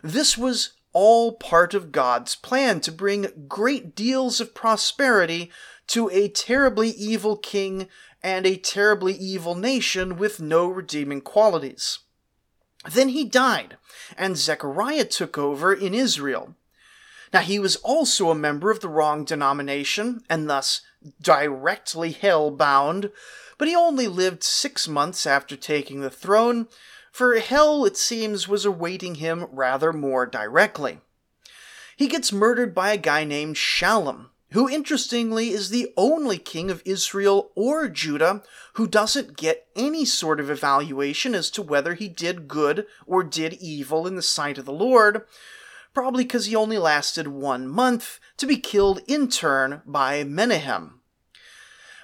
This 0.04 0.38
was 0.38 0.74
all 0.94 1.34
part 1.34 1.76
of 1.76 1.92
God's 1.92 2.36
plan 2.36 2.80
to 2.82 2.92
bring 2.92 3.46
great 3.48 3.96
deals 3.96 4.42
of 4.42 4.56
prosperity 4.56 5.52
to 5.88 6.10
a 6.10 6.28
terribly 6.30 6.90
evil 6.90 7.38
king 7.38 7.88
and 8.24 8.46
a 8.46 8.58
terribly 8.58 9.14
evil 9.14 9.56
nation 9.56 10.18
with 10.18 10.42
no 10.42 10.68
redeeming 10.68 11.22
qualities. 11.22 12.00
Then 12.92 13.10
he 13.10 13.26
died, 13.26 13.78
and 14.18 14.38
Zechariah 14.38 15.06
took 15.06 15.38
over 15.38 15.74
in 15.74 15.94
Israel. 15.94 16.56
Now, 17.34 17.42
he 17.42 17.60
was 17.60 17.76
also 17.78 18.30
a 18.30 18.36
member 18.36 18.72
of 18.72 18.80
the 18.80 18.88
wrong 18.88 19.26
denomination, 19.26 20.24
and 20.30 20.50
thus 20.50 20.82
directly 21.22 22.12
hell 22.12 22.52
bound, 22.52 23.12
but 23.58 23.68
he 23.68 23.76
only 23.76 24.08
lived 24.08 24.44
six 24.44 24.88
months 24.88 25.26
after 25.26 25.56
taking 25.56 26.02
the 26.02 26.10
throne, 26.10 26.68
for 27.12 27.38
hell, 27.40 27.84
it 27.86 27.98
seems, 27.98 28.48
was 28.48 28.64
awaiting 28.64 29.16
him 29.16 29.48
rather 29.52 29.92
more 29.92 30.26
directly. 30.26 31.00
He 31.96 32.08
gets 32.08 32.32
murdered 32.32 32.76
by 32.76 32.94
a 32.94 32.98
guy 32.98 33.24
named 33.24 33.56
Shallum, 33.56 34.28
who 34.52 34.70
interestingly 34.70 35.50
is 35.50 35.70
the 35.70 35.92
only 35.98 36.38
king 36.38 36.72
of 36.72 36.82
Israel 36.86 37.52
or 37.56 37.90
Judah 37.90 38.44
who 38.74 38.88
doesn't 38.88 39.38
get 39.38 39.68
any 39.76 40.06
sort 40.06 40.40
of 40.40 40.50
evaluation 40.50 41.36
as 41.36 41.50
to 41.52 41.62
whether 41.62 41.96
he 41.96 42.08
did 42.08 42.48
good 42.48 42.86
or 43.06 43.24
did 43.24 43.54
evil 43.54 44.08
in 44.08 44.16
the 44.16 44.22
sight 44.22 44.58
of 44.58 44.66
the 44.66 44.72
Lord, 44.72 45.24
probably 45.94 46.24
because 46.24 46.46
he 46.46 46.56
only 46.56 46.78
lasted 46.78 47.28
one 47.28 47.68
month 47.68 48.20
to 48.38 48.46
be 48.46 48.58
killed 48.58 49.02
in 49.08 49.28
turn 49.28 49.82
by 49.86 50.24
Menahem. 50.24 51.02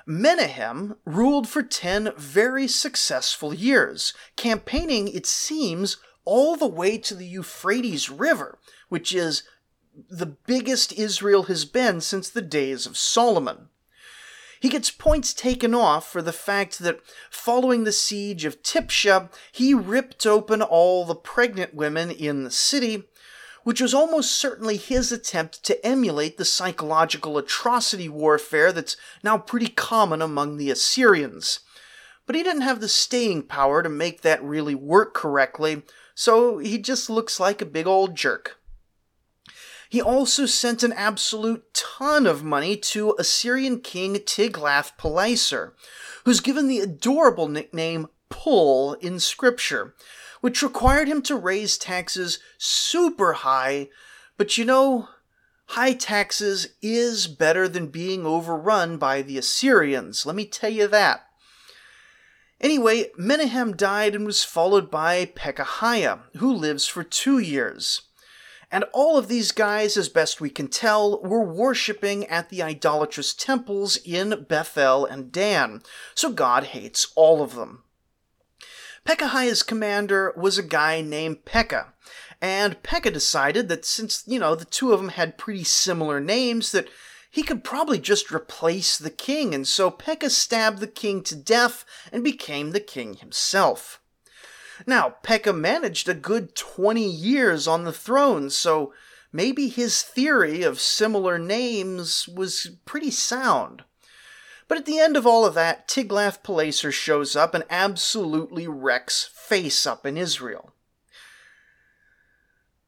Menahem 0.06 0.98
ruled 1.06 1.48
for 1.48 1.64
ten 1.64 2.12
very 2.18 2.68
successful 2.68 3.54
years, 3.54 4.14
campaigning, 4.36 5.08
it 5.08 5.26
seems, 5.26 5.98
all 6.26 6.56
the 6.56 6.68
way 6.68 6.98
to 6.98 7.16
the 7.16 7.26
Euphrates 7.26 8.10
River, 8.10 8.60
which 8.90 9.14
is 9.14 9.44
the 10.10 10.26
biggest 10.26 10.94
Israel 10.94 11.44
has 11.44 11.66
been 11.66 12.02
since 12.02 12.30
the 12.30 12.42
days 12.42 12.86
of 12.86 12.98
Solomon. 12.98 13.70
He 14.60 14.70
gets 14.70 14.90
points 14.90 15.34
taken 15.34 15.76
off 15.76 16.10
for 16.10 16.22
the 16.22 16.32
fact 16.32 16.80
that 16.80 17.02
following 17.30 17.84
the 17.84 17.92
siege 17.92 18.46
of 18.46 18.64
Tipsha, 18.64 19.30
he 19.52 19.74
ripped 19.74 20.26
open 20.26 20.62
all 20.62 21.04
the 21.04 21.16
pregnant 21.16 21.74
women 21.74 22.10
in 22.10 22.46
the 22.46 22.52
city, 22.52 23.04
which 23.64 23.82
was 23.82 23.94
almost 23.94 24.32
certainly 24.32 24.78
his 24.78 25.12
attempt 25.12 25.64
to 25.66 25.86
emulate 25.86 26.38
the 26.38 26.46
psychological 26.46 27.38
atrocity 27.38 28.08
warfare 28.08 28.72
that's 28.72 28.96
now 29.22 29.38
pretty 29.38 29.68
common 29.68 30.22
among 30.22 30.56
the 30.56 30.72
Assyrians. 30.72 31.60
But 32.26 32.38
he 32.38 32.44
didn't 32.44 32.62
have 32.62 32.80
the 32.80 32.88
staying 32.88 33.44
power 33.44 33.84
to 33.84 33.90
make 33.90 34.22
that 34.22 34.42
really 34.42 34.76
work 34.76 35.14
correctly, 35.14 35.84
so 36.16 36.60
he 36.60 36.78
just 36.78 37.10
looks 37.10 37.38
like 37.38 37.62
a 37.62 37.66
big 37.66 37.86
old 37.86 38.16
jerk. 38.16 38.60
He 39.94 40.02
also 40.02 40.48
sent 40.48 40.82
an 40.82 40.92
absolute 40.92 41.72
ton 41.72 42.26
of 42.26 42.44
money 42.44 42.76
to 42.78 43.16
Assyrian 43.20 43.80
king 43.80 44.16
Tiglath-Pileser, 44.16 45.76
who's 46.26 46.40
given 46.40 46.68
the 46.68 46.80
adorable 46.80 47.48
nickname 47.48 48.08
Pul 48.28 48.94
in 48.94 49.20
scripture, 49.20 49.94
which 50.42 50.64
required 50.64 51.08
him 51.08 51.22
to 51.22 51.36
raise 51.36 51.78
taxes 51.78 52.40
super 52.58 53.34
high, 53.34 53.90
but 54.36 54.58
you 54.58 54.66
know, 54.66 55.10
high 55.68 55.94
taxes 55.94 56.70
is 56.82 57.28
better 57.28 57.68
than 57.68 57.86
being 57.86 58.26
overrun 58.26 58.98
by 58.98 59.22
the 59.22 59.38
Assyrians, 59.38 60.26
let 60.26 60.36
me 60.36 60.46
tell 60.46 60.72
you 60.72 60.88
that. 60.88 61.28
Anyway, 62.60 63.12
Menahem 63.16 63.76
died 63.76 64.16
and 64.16 64.26
was 64.26 64.44
followed 64.44 64.90
by 64.90 65.28
Pekahiah, 65.28 66.22
who 66.38 66.52
lives 66.52 66.88
for 66.88 67.04
two 67.04 67.38
years. 67.38 68.02
And 68.74 68.86
all 68.92 69.20
of 69.20 69.28
these 69.28 69.52
guys, 69.52 69.98
as 69.98 70.10
best 70.10 70.42
we 70.42 70.50
can 70.50 70.68
tell, 70.68 71.22
were 71.22 71.46
worshipping 71.46 72.26
at 72.26 72.50
the 72.50 72.64
idolatrous 72.64 73.32
temples 73.32 73.98
in 73.98 74.48
Bethel 74.50 75.06
and 75.06 75.32
Dan, 75.32 75.84
so 76.16 76.32
God 76.32 76.64
hates 76.64 77.14
all 77.16 77.44
of 77.44 77.54
them. 77.54 77.84
Pekahiah's 79.06 79.62
commander 79.62 80.34
was 80.36 80.58
a 80.58 80.64
guy 80.64 81.02
named 81.02 81.46
Pekah, 81.46 81.94
and 82.42 82.82
Pekah 82.82 83.12
decided 83.12 83.70
that 83.70 83.86
since, 83.86 84.24
you 84.26 84.40
know, 84.40 84.56
the 84.56 84.66
two 84.66 84.92
of 84.92 85.00
them 85.00 85.10
had 85.10 85.38
pretty 85.38 85.64
similar 85.64 86.20
names, 86.20 86.72
that 86.72 86.90
he 87.30 87.44
could 87.44 87.64
probably 87.64 88.00
just 88.00 88.32
replace 88.32 88.98
the 88.98 89.12
king, 89.12 89.54
and 89.54 89.68
so 89.68 89.92
Pekah 89.92 90.32
stabbed 90.32 90.80
the 90.80 90.88
king 90.88 91.22
to 91.26 91.36
death 91.36 91.86
and 92.12 92.24
became 92.24 92.72
the 92.72 92.80
king 92.80 93.14
himself. 93.14 94.02
Now, 94.86 95.16
Pekah 95.24 95.54
managed 95.54 96.10
a 96.10 96.14
good 96.14 96.56
20 96.56 97.06
years 97.06 97.68
on 97.68 97.84
the 97.84 97.94
throne, 97.94 98.50
so 98.50 98.94
maybe 99.32 99.68
his 99.68 100.02
theory 100.02 100.64
of 100.64 100.80
similar 100.80 101.38
names 101.38 102.28
was 102.28 102.72
pretty 102.86 103.12
sound. 103.12 103.84
But 104.68 104.78
at 104.78 104.86
the 104.86 105.00
end 105.00 105.18
of 105.18 105.28
all 105.28 105.46
of 105.46 105.54
that, 105.56 105.88
Tiglath-Pileser 105.88 106.92
shows 106.92 107.36
up 107.36 107.54
and 107.54 107.64
absolutely 107.70 108.68
wrecks 108.68 109.30
face 109.34 109.86
up 109.86 110.06
in 110.06 110.18
Israel. 110.18 110.74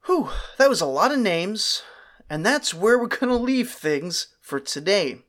Whew, 0.06 0.30
that 0.56 0.68
was 0.68 0.80
a 0.80 0.86
lot 0.86 1.12
of 1.12 1.18
names, 1.18 1.82
and 2.30 2.46
that's 2.46 2.72
where 2.72 2.98
we're 2.98 3.06
going 3.06 3.28
to 3.28 3.36
leave 3.36 3.70
things 3.70 4.28
for 4.40 4.58
today. 4.58 5.22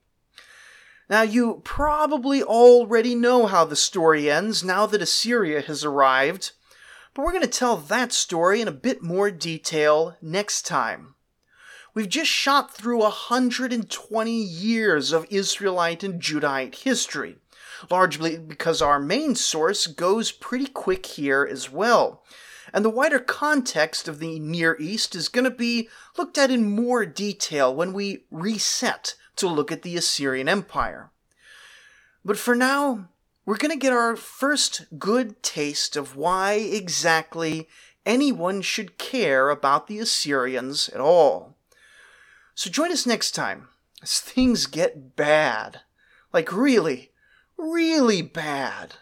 Now, 1.10 1.22
you 1.22 1.62
probably 1.64 2.44
already 2.44 3.16
know 3.16 3.46
how 3.46 3.64
the 3.64 3.78
story 3.78 4.30
ends 4.30 4.62
now 4.62 4.86
that 4.88 5.02
Assyria 5.02 5.62
has 5.62 5.86
arrived, 5.86 6.52
but 7.14 7.24
we're 7.24 7.32
going 7.32 7.44
to 7.44 7.48
tell 7.48 7.78
that 7.78 8.12
story 8.12 8.60
in 8.60 8.68
a 8.68 8.74
bit 8.74 9.02
more 9.02 9.32
detail 9.32 10.18
next 10.22 10.66
time. 10.66 11.16
We've 11.94 12.10
just 12.10 12.30
shot 12.30 12.76
through 12.76 13.00
120 13.00 14.32
years 14.32 15.14
of 15.14 15.26
Israelite 15.30 16.04
and 16.04 16.22
Judahite 16.22 16.76
history, 16.76 17.38
largely 17.90 18.38
because 18.38 18.82
our 18.82 19.00
main 19.00 19.34
source 19.36 19.88
goes 19.88 20.34
pretty 20.34 20.68
quick 20.68 21.06
here 21.06 21.48
as 21.50 21.72
well. 21.72 22.24
And 22.74 22.84
the 22.84 22.90
wider 22.90 23.20
context 23.20 24.10
of 24.10 24.20
the 24.20 24.40
Near 24.40 24.76
East 24.78 25.16
is 25.16 25.30
going 25.30 25.46
to 25.46 25.50
be 25.50 25.88
looked 26.18 26.38
at 26.38 26.52
in 26.52 26.70
more 26.70 27.06
detail 27.06 27.74
when 27.74 27.94
we 27.94 28.26
reset 28.30 29.16
to 29.38 29.48
look 29.48 29.72
at 29.72 29.82
the 29.82 29.98
Assyrian 29.98 30.50
Empire. 30.50 31.12
But 32.24 32.38
for 32.38 32.56
now, 32.56 33.10
we're 33.46 33.58
going 33.58 33.72
to 33.72 33.78
get 33.78 33.94
our 33.94 34.16
first 34.16 34.86
good 35.00 35.42
taste 35.42 35.96
of 35.96 36.16
why 36.16 36.54
exactly 36.54 37.70
anyone 38.06 38.62
should 38.62 38.98
care 38.98 39.50
about 39.50 39.88
the 39.88 40.00
Assyrians 40.00 40.90
at 40.90 41.00
all. 41.00 41.56
So 42.56 42.70
join 42.70 42.92
us 42.92 43.06
next 43.06 43.32
time 43.32 43.70
as 44.02 44.20
things 44.20 44.66
get 44.66 45.16
bad. 45.16 45.82
Like, 46.34 46.52
really, 46.52 47.12
really 47.58 48.22
bad. 48.22 48.96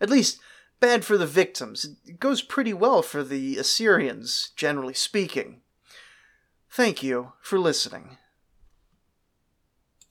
At 0.00 0.10
least, 0.10 0.38
bad 0.80 1.04
for 1.04 1.16
the 1.16 1.26
victims. 1.26 1.88
It 2.06 2.20
goes 2.20 2.42
pretty 2.42 2.74
well 2.74 3.02
for 3.02 3.24
the 3.24 3.56
Assyrians, 3.56 4.50
generally 4.56 4.94
speaking. 4.94 5.62
Thank 6.70 7.02
you 7.02 7.32
for 7.40 7.58
listening. 7.58 8.18